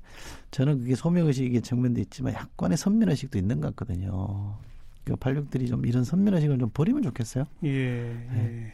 저는 0.50 0.78
그게 0.80 0.94
소명의식의 0.94 1.60
측면도 1.62 2.00
있지만 2.00 2.32
약간의 2.32 2.78
선민의식도 2.78 3.36
있는 3.38 3.60
것 3.60 3.76
같거든요. 3.76 4.56
그러니까 5.04 5.30
86들이 5.30 5.68
좀 5.68 5.84
이런 5.84 6.02
선민의식을 6.02 6.58
좀 6.58 6.70
버리면 6.70 7.02
좋겠어요. 7.02 7.44
예. 7.64 7.68
예. 7.68 8.12
네. 8.32 8.72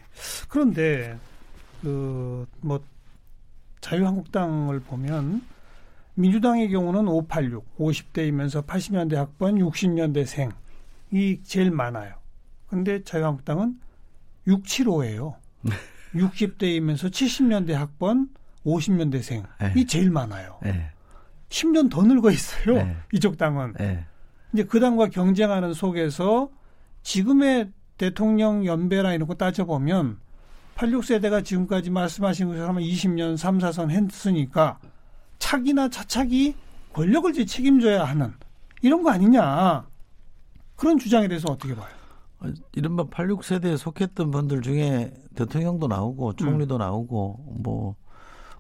그런데 0.49 1.19
그 1.83 2.47
뭐 2.61 2.81
자유한국당을 3.83 4.81
보면 4.81 5.43
민주당의 6.15 6.69
경우는 6.71 7.09
586, 7.09 7.79
50대이면서 7.79 8.67
80년대 8.67 9.15
학번, 9.15 9.57
60년대생이 9.57 10.53
제일 11.45 11.71
많아요. 11.71 12.15
근데 12.69 13.03
자유한국당은 13.03 13.79
675예요. 14.47 15.35
60대이면서 16.15 17.11
70년대 17.11 17.73
학번, 17.73 18.29
50년대생이 18.65 19.45
네. 19.75 19.87
제일 19.87 20.11
많아요. 20.11 20.59
네. 20.63 20.91
10년 21.49 21.91
더 21.91 22.03
늙어 22.03 22.31
있어요. 22.31 22.77
네. 22.77 22.97
이쪽 23.13 23.37
당은. 23.37 23.75
네. 23.79 24.05
이제 24.53 24.65
그 24.65 24.81
당과 24.81 25.09
경쟁하는 25.09 25.73
속에서 25.75 26.51
지금의 27.03 27.71
대통령 27.97 28.67
연배라 28.67 29.15
이런 29.15 29.27
거 29.27 29.35
따져보면 29.35 30.19
86세대가 30.77 31.45
지금까지 31.45 31.91
말씀하신 31.91 32.49
것처럼 32.49 32.77
20년 32.79 33.37
3, 33.37 33.59
4선 33.59 33.91
했으니까 33.91 34.79
차기나 35.43 35.89
차차기 35.89 36.55
권력을 36.93 37.29
이제 37.33 37.45
책임져야 37.45 38.05
하는 38.05 38.33
이런 38.81 39.03
거 39.03 39.11
아니냐. 39.11 39.85
그런 40.77 40.99
주장에 40.99 41.27
대해서 41.27 41.51
어떻게 41.51 41.75
봐요? 41.75 41.89
어, 42.39 42.47
이른바 42.73 43.05
86세대에 43.05 43.77
속했던 43.77 44.31
분들 44.31 44.63
중에 44.63 45.13
대통령도 45.35 45.89
나오고 45.89 46.35
총리도 46.35 46.77
음. 46.77 46.79
나오고 46.79 47.59
뭐 47.65 47.97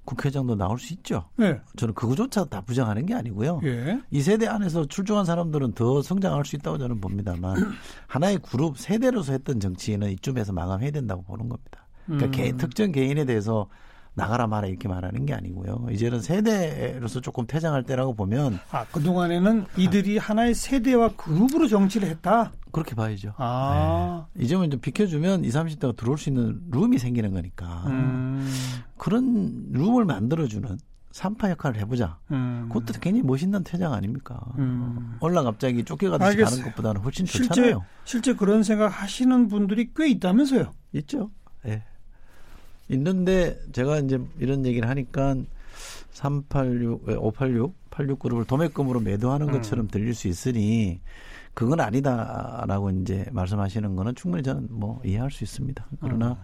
국회의장도 0.04 0.56
나올 0.56 0.80
수 0.80 0.92
있죠. 0.94 1.28
네. 1.36 1.60
저는 1.76 1.94
그거조차 1.94 2.46
다 2.46 2.60
부정하는 2.62 3.06
게 3.06 3.14
아니고요. 3.14 3.60
예. 3.62 4.00
이 4.10 4.20
세대 4.20 4.48
안에서 4.48 4.86
출중한 4.86 5.24
사람들은 5.24 5.74
더 5.74 6.02
성장할 6.02 6.44
수 6.44 6.56
있다고 6.56 6.78
저는 6.78 7.00
봅니다만 7.00 7.56
하나의 8.08 8.38
그룹 8.38 8.76
세대로서 8.76 9.32
했던 9.32 9.60
정치인은 9.60 10.10
이쯤에서 10.10 10.52
마감해야 10.52 10.90
된다고 10.90 11.22
보는 11.22 11.48
겁니다. 11.48 11.86
그러니까 12.06 12.26
음. 12.26 12.30
개, 12.32 12.56
특정 12.56 12.90
개인에 12.90 13.24
대해서 13.24 13.68
나가라 14.14 14.46
마라 14.46 14.68
이렇게 14.68 14.88
말하는 14.88 15.24
게 15.26 15.34
아니고요. 15.34 15.86
이제는 15.90 16.20
세대로서 16.20 17.20
조금 17.20 17.46
퇴장할 17.46 17.84
때라고 17.84 18.14
보면 18.14 18.58
아 18.70 18.84
그동안에는 18.86 19.66
이들이 19.76 20.18
하나의 20.18 20.54
세대와 20.54 21.16
그룹으로 21.16 21.66
정치를 21.68 22.08
했다. 22.08 22.52
그렇게 22.72 22.94
봐야죠. 22.94 23.34
아. 23.36 24.26
네. 24.34 24.44
이제는 24.44 24.70
좀 24.70 24.80
비켜주면 24.80 25.44
20, 25.44 25.60
30대가 25.60 25.96
들어올 25.96 26.18
수 26.18 26.28
있는 26.28 26.60
룸이 26.70 26.98
생기는 26.98 27.32
거니까. 27.32 27.84
음. 27.86 28.50
그런 28.96 29.66
룸을 29.72 30.04
만들어주는 30.04 30.78
산파 31.10 31.50
역할을 31.50 31.78
해보자. 31.80 32.18
음. 32.30 32.68
그것도 32.68 32.98
괜히 33.00 33.22
멋있는 33.22 33.62
퇴장 33.64 33.92
아닙니까? 33.92 34.40
음. 34.58 35.16
올라 35.20 35.42
갑자기 35.42 35.84
쫓겨가듯이 35.84 36.30
알겠어요. 36.30 36.56
가는 36.60 36.70
것보다는 36.70 37.00
훨씬 37.02 37.26
실제, 37.26 37.48
좋잖아요. 37.48 37.84
실제 38.04 38.34
그런 38.34 38.62
생각 38.62 38.88
하시는 38.88 39.48
분들이 39.48 39.90
꽤 39.94 40.08
있다면서요? 40.08 40.72
있죠. 40.94 41.30
예. 41.66 41.70
네. 41.70 41.84
있는데 42.92 43.58
제가 43.72 43.98
이제 43.98 44.20
이런 44.38 44.64
얘기를 44.66 44.88
하니까 44.88 45.36
386, 46.12 47.08
586, 47.08 47.74
86 47.90 48.18
그룹을 48.18 48.44
도매금으로 48.44 49.00
매도하는 49.00 49.48
음. 49.48 49.52
것처럼 49.52 49.88
들릴 49.88 50.14
수 50.14 50.28
있으니 50.28 51.00
그건 51.54 51.80
아니다라고 51.80 52.90
이제 52.90 53.26
말씀하시는 53.32 53.96
거는 53.96 54.14
충분히 54.14 54.42
저는 54.42 54.68
뭐 54.70 55.00
이해할 55.04 55.30
수 55.30 55.44
있습니다. 55.44 55.86
그러나 56.00 56.32
음. 56.32 56.36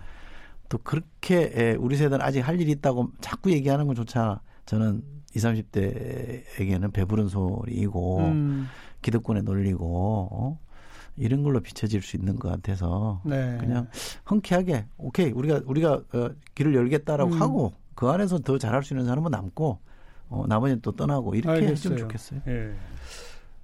또 0.68 0.78
그렇게 0.78 1.76
우리 1.78 1.96
세대는 1.96 2.20
아직 2.20 2.40
할 2.40 2.60
일이 2.60 2.72
있다고 2.72 3.10
자꾸 3.20 3.50
얘기하는 3.52 3.86
것조차 3.86 4.40
저는 4.66 5.02
20, 5.34 5.72
30대에게는 5.72 6.92
배부른 6.92 7.28
소리이고 7.28 8.18
음. 8.18 8.68
기득권에 9.02 9.42
놀리고 9.42 10.28
어? 10.30 10.58
이런 11.18 11.42
걸로 11.42 11.60
비춰질 11.60 12.02
수 12.02 12.16
있는 12.16 12.36
것 12.36 12.48
같아서 12.48 13.20
네. 13.24 13.56
그냥 13.60 13.88
흔쾌하게 14.24 14.86
오케이 14.96 15.30
우리가 15.30 15.60
우리가 15.64 15.92
어, 16.14 16.30
길을 16.54 16.74
열겠다라고 16.74 17.32
음. 17.34 17.40
하고 17.42 17.72
그 17.94 18.08
안에서 18.08 18.38
더 18.38 18.58
잘할 18.58 18.82
수 18.84 18.94
있는 18.94 19.06
사람은 19.06 19.30
남고 19.30 19.78
어, 20.28 20.44
나머지는 20.46 20.80
또 20.82 20.92
떠나고 20.92 21.34
이렇게 21.34 21.50
알겠어요. 21.50 21.72
했으면 21.72 21.98
좋겠어요. 21.98 22.40
예. 22.46 22.74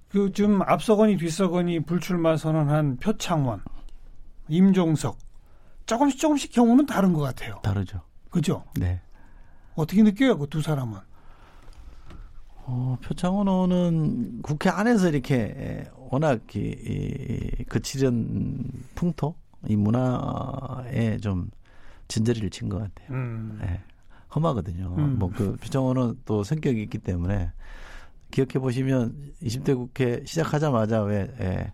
그좀 0.09 0.61
앞서거니 0.61 1.17
뒤서거니 1.17 1.81
불출마 1.81 2.37
선언한 2.37 2.97
표창원, 2.97 3.61
임종석 4.47 5.17
조금씩 5.85 6.19
조금씩 6.19 6.51
경우는 6.53 6.85
다른 6.85 7.13
것 7.13 7.21
같아요. 7.21 7.59
다르죠. 7.63 8.01
그죠? 8.29 8.63
네. 8.79 9.01
어떻게 9.75 10.01
느껴요, 10.03 10.37
그 10.37 10.47
두 10.47 10.61
사람은? 10.61 10.97
어, 12.67 12.97
표창원 13.03 13.47
의원은 13.47 14.41
국회 14.41 14.69
안에서 14.69 15.09
이렇게 15.09 15.85
워낙 16.09 16.41
이, 16.55 16.59
이 17.59 17.63
거칠은 17.65 18.63
풍토, 18.95 19.35
이 19.67 19.75
문화에 19.75 21.17
좀 21.17 21.49
진저리를 22.07 22.49
친 22.49 22.69
것 22.69 22.79
같아요. 22.79 23.07
음. 23.17 23.59
네. 23.61 23.79
험하거든요. 24.35 24.95
음. 24.97 25.19
뭐그 25.19 25.57
표창원은 25.61 26.19
또 26.25 26.43
성격이 26.43 26.81
있기 26.83 26.97
때문에 26.99 27.51
기억해 28.31 28.53
보시면 28.59 29.33
20대 29.41 29.75
국회 29.75 30.23
시작하자마자 30.25 31.03
왜 31.03 31.33
예, 31.39 31.73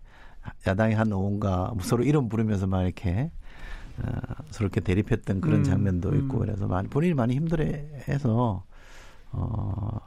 야당의 0.68 0.96
한 0.96 1.08
의원과 1.08 1.72
뭐 1.74 1.84
서로 1.84 2.04
이름 2.04 2.30
부르면서 2.30 2.68
막 2.68 2.84
이렇게 2.84 3.32
어, 4.04 4.12
서로 4.52 4.66
이렇게 4.68 4.80
대립했던 4.82 5.42
그런 5.42 5.60
음. 5.60 5.64
장면도 5.64 6.10
음. 6.10 6.20
있고 6.20 6.40
그래서 6.40 6.68
많이 6.68 6.88
본인이 6.88 7.14
많이 7.16 7.36
힘들어해서 7.36 8.64
어, 9.32 9.98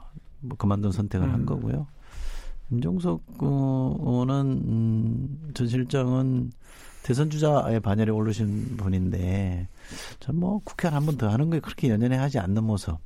뭐 0.47 0.57
그만둔 0.57 0.91
선택을 0.91 1.31
한 1.31 1.41
음. 1.41 1.45
거고요. 1.45 1.87
임종석 2.71 3.21
의원은 3.39 4.41
음, 4.65 5.51
전 5.53 5.67
실장은 5.67 6.51
대선 7.03 7.29
주자의 7.29 7.79
반열에 7.81 8.11
오르신 8.11 8.77
분인데 8.77 9.67
전뭐 10.19 10.61
국회 10.63 10.87
한 10.87 11.05
번 11.05 11.17
더 11.17 11.29
하는 11.29 11.49
거에 11.51 11.59
그렇게 11.59 11.89
연연해 11.89 12.17
하지 12.17 12.39
않는 12.39 12.63
모습 12.63 12.97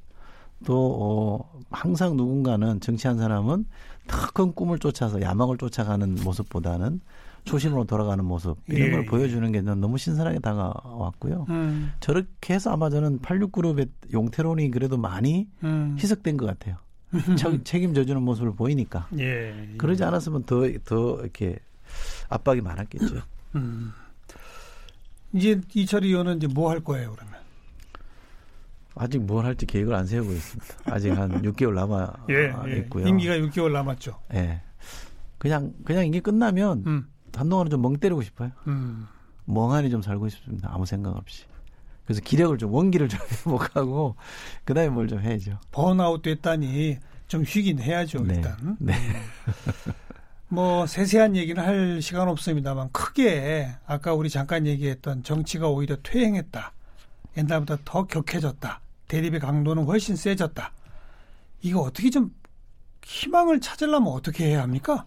또 0.66 0.98
어, 1.02 1.60
항상 1.70 2.16
누군가는 2.16 2.80
정치한 2.80 3.18
사람은 3.18 3.66
더 4.08 4.18
큰 4.34 4.54
꿈을 4.54 4.80
쫓아서 4.80 5.22
야망을 5.22 5.58
쫓아가는 5.58 6.16
모습보다는 6.24 7.02
초심으로 7.44 7.84
돌아가는 7.86 8.24
모습 8.24 8.58
이런 8.68 8.88
예. 8.88 8.92
걸 8.92 9.06
보여주는 9.06 9.52
게 9.52 9.62
너무 9.62 9.98
신선하게 9.98 10.40
다가왔고요. 10.40 11.46
음, 11.50 11.92
저렇게 12.00 12.54
해서 12.54 12.72
아마 12.72 12.90
저는 12.90 13.20
86그룹의 13.20 13.90
용태론이 14.14 14.72
그래도 14.72 14.98
많이 14.98 15.50
음. 15.64 15.98
희석된 16.00 16.38
것 16.38 16.46
같아요. 16.46 16.78
책- 17.38 17.66
책임져주는 17.66 18.22
모습을 18.22 18.54
보이니까. 18.54 19.08
예. 19.18 19.74
그러지 19.78 20.04
않았으면 20.04 20.44
더, 20.44 20.62
더 20.86 21.20
이렇게 21.22 21.58
압박이 22.30 22.62
많았겠죠. 22.62 23.22
음. 23.56 23.92
이제 25.34 25.60
이철 25.74 26.04
의원은 26.04 26.38
이제 26.38 26.48
뭐 26.48 26.70
할 26.72 26.80
거예요, 26.82 27.14
그러면? 27.16 27.36
아직 28.96 29.20
뭘 29.20 29.46
할지 29.46 29.66
계획을 29.66 29.94
안 29.94 30.06
세우고 30.06 30.32
있습니다. 30.32 30.76
아직 30.86 31.12
한 31.12 31.30
6개월 31.44 31.74
남아 31.74 32.14
예, 32.30 32.54
예. 32.68 32.78
있고요. 32.80 33.08
임기가 33.08 33.36
6개월 33.38 33.72
남았죠. 33.72 34.20
예. 34.34 34.62
그냥, 35.38 35.74
그냥 35.86 36.06
이게 36.06 36.20
끝나면 36.20 36.84
음, 36.86 37.08
한동안은 37.34 37.70
좀 37.72 37.82
멍 37.82 37.96
때리고 37.98 38.22
싶어요. 38.22 38.52
음. 38.68 39.08
멍하니 39.46 39.90
좀 39.90 40.02
살고 40.02 40.28
싶습니다. 40.30 40.70
아무 40.74 40.86
생각 40.86 41.16
없이. 41.16 41.46
그래서 42.10 42.22
기력을 42.22 42.58
좀, 42.58 42.74
원기를 42.74 43.08
좀 43.08 43.20
회복하고, 43.46 44.16
그 44.66 44.74
다음에 44.74 44.90
뭘 44.90 45.08
좀 45.08 45.20
해야죠. 45.20 45.60
번아웃 45.72 46.24
됐다니 46.24 46.98
좀 47.28 47.46
쉬긴 47.46 47.78
해야죠, 47.80 48.24
네. 48.24 48.34
일단. 48.34 48.78
네. 48.80 48.96
뭐 50.48 50.88
세세한 50.88 51.36
얘기는 51.36 51.64
할 51.64 52.02
시간 52.02 52.28
없습니다만 52.30 52.90
크게 52.94 53.70
아까 53.86 54.16
우리 54.16 54.28
잠깐 54.32 54.66
얘기했던 54.66 55.22
정치가 55.22 55.68
오히려 55.70 55.98
퇴행했다. 56.02 56.74
옛날보다 57.38 57.78
더 57.86 58.08
격해졌다. 58.08 58.82
대립의 59.08 59.40
강도는 59.40 59.86
훨씬 59.86 60.16
세졌다. 60.16 60.72
이거 61.62 61.82
어떻게 61.82 62.10
좀 62.10 62.34
희망을 63.06 63.62
찾으려면 63.62 64.12
어떻게 64.14 64.48
해야 64.48 64.64
합니까? 64.64 65.06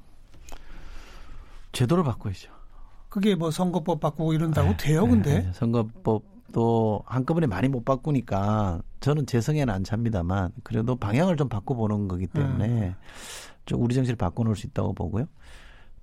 제도를 1.72 2.04
바꿔야죠. 2.04 2.52
그게 3.08 3.34
뭐 3.34 3.50
선거법 3.50 3.98
바꾸고 3.98 4.34
이런다고 4.34 4.68
네, 4.70 4.76
돼요, 4.76 5.04
네, 5.04 5.10
근데? 5.10 5.38
네. 5.40 5.52
선거법 5.52 6.22
도 6.52 7.02
한꺼번에 7.06 7.46
많이 7.46 7.68
못 7.68 7.84
바꾸니까 7.84 8.82
저는 9.00 9.26
재성에는 9.26 9.72
안 9.72 9.84
찹니다만 9.84 10.52
그래도 10.62 10.96
방향을 10.96 11.36
좀 11.36 11.48
바꿔보는 11.48 12.08
거기 12.08 12.26
때문에 12.26 12.68
음. 12.68 12.94
좀 13.66 13.82
우리 13.82 13.94
정치를 13.94 14.16
바꿔놓을 14.16 14.54
수 14.56 14.66
있다고 14.66 14.92
보고요. 14.94 15.26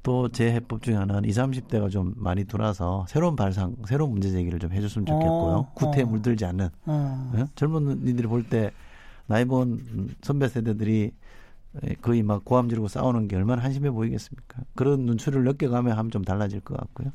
또 0.01 0.29
제 0.29 0.51
해법 0.53 0.81
중에 0.81 0.95
하나는 0.95 1.25
20, 1.29 1.43
30대가 1.43 1.91
좀 1.91 2.13
많이 2.15 2.45
들어와서 2.45 3.05
새로운 3.09 3.35
발상, 3.35 3.75
새로운 3.87 4.11
문제 4.11 4.31
제기를 4.31 4.57
좀 4.59 4.71
해줬으면 4.71 5.05
좋겠고요. 5.05 5.55
어, 5.55 5.71
구태에 5.75 6.03
어. 6.03 6.07
물들지 6.07 6.45
않는 6.45 6.69
어. 6.85 7.31
예? 7.35 7.45
젊은 7.55 8.07
이들이 8.07 8.27
볼 8.27 8.43
때 8.49 8.71
나이 9.27 9.45
본 9.45 10.09
선배 10.21 10.47
세대들이 10.47 11.11
거의 12.01 12.23
막 12.23 12.43
고함 12.45 12.67
지르고 12.69 12.87
싸우는 12.87 13.27
게 13.27 13.35
얼마나 13.35 13.61
한심해 13.63 13.91
보이겠습니까? 13.91 14.61
그런 14.75 15.05
눈초리를 15.05 15.43
느껴가며 15.43 15.91
하면 15.91 16.09
좀 16.11 16.23
달라질 16.23 16.61
것 16.61 16.75
같고요. 16.77 17.11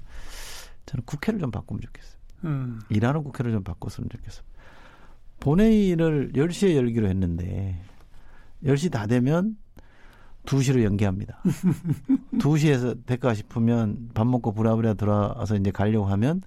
저는 0.86 1.04
국회를 1.06 1.40
좀 1.40 1.50
바꾸면 1.50 1.80
좋겠어요. 1.80 2.14
음. 2.44 2.80
일하는 2.88 3.22
국회를 3.22 3.52
좀 3.52 3.62
바꿨으면 3.62 4.08
좋겠어요. 4.10 4.44
본회의를 5.40 6.32
10시에 6.34 6.74
열기로 6.74 7.08
했는데 7.08 7.80
10시 8.64 8.90
다 8.90 9.06
되면 9.06 9.56
2시로 10.46 10.82
연기합니다. 10.82 11.42
2시에서 12.38 13.04
될까 13.06 13.34
싶으면 13.34 14.10
밥 14.14 14.26
먹고 14.26 14.52
부랴부랴 14.52 14.94
들어와서 14.94 15.56
이제 15.56 15.70
가려고 15.70 16.06
하면 16.06 16.42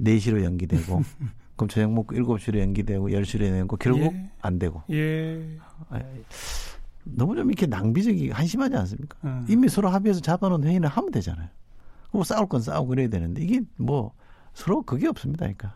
4시로 0.00 0.42
연기되고 0.44 1.02
그럼 1.56 1.68
저녁 1.68 1.92
먹고 1.92 2.14
7시로 2.14 2.58
연기되고 2.60 3.08
10시로 3.08 3.46
연기되고 3.46 3.76
결국 3.76 4.14
예. 4.14 4.30
안 4.40 4.58
되고 4.58 4.82
예. 4.90 5.58
아, 5.88 6.00
너무 7.04 7.34
좀 7.36 7.48
이렇게 7.48 7.66
낭비적이 7.66 8.30
한심하지 8.30 8.76
않습니까? 8.76 9.18
음. 9.24 9.46
이미 9.48 9.68
서로 9.68 9.88
합의해서 9.88 10.20
잡아놓은 10.20 10.64
회의는 10.64 10.88
하면 10.88 11.10
되잖아요. 11.10 11.48
뭐 12.12 12.24
싸울 12.24 12.48
건 12.48 12.60
싸우고 12.60 12.88
그래야 12.88 13.08
되는데 13.08 13.42
이게 13.42 13.60
뭐 13.76 14.12
서로 14.56 14.80
그게 14.82 15.06
없습니다. 15.06 15.40
그러니까 15.40 15.74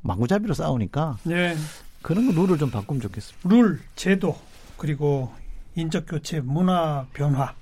망구잡이로 0.00 0.54
싸우니까 0.54 1.18
예. 1.30 1.56
그런 2.02 2.26
거 2.26 2.32
룰을 2.32 2.58
좀 2.58 2.70
바꾸면 2.70 3.00
좋겠습니다. 3.00 3.48
룰, 3.48 3.80
제도, 3.94 4.36
그리고 4.76 5.32
인적 5.76 6.06
교체, 6.08 6.40
문화 6.40 7.06
변화 7.12 7.54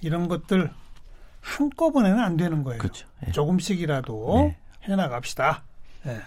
이런 0.00 0.26
것들 0.26 0.72
한꺼번에는 1.40 2.18
안 2.18 2.36
되는 2.36 2.64
거예요. 2.64 2.80
그렇죠. 2.80 3.06
예. 3.26 3.30
조금씩이라도 3.30 4.34
네. 4.38 4.58
해나갑시다. 4.82 5.62
예. 6.06 6.20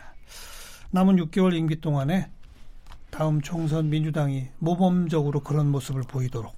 남은 0.91 1.17
6개월 1.17 1.53
임기 1.53 1.81
동안에 1.81 2.31
다음 3.09 3.41
총선 3.41 3.89
민주당이 3.89 4.47
모범적으로 4.59 5.41
그런 5.41 5.69
모습을 5.69 6.03
보이도록 6.03 6.55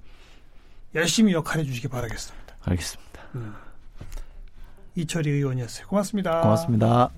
열심히 0.94 1.34
역할해 1.34 1.64
주시기 1.64 1.88
바라겠습니다. 1.88 2.56
알겠습니다. 2.62 3.22
이철희 5.02 5.30
의원이었어요. 5.30 5.88
고맙습니다. 5.88 6.42
고맙습니다. 6.42 7.10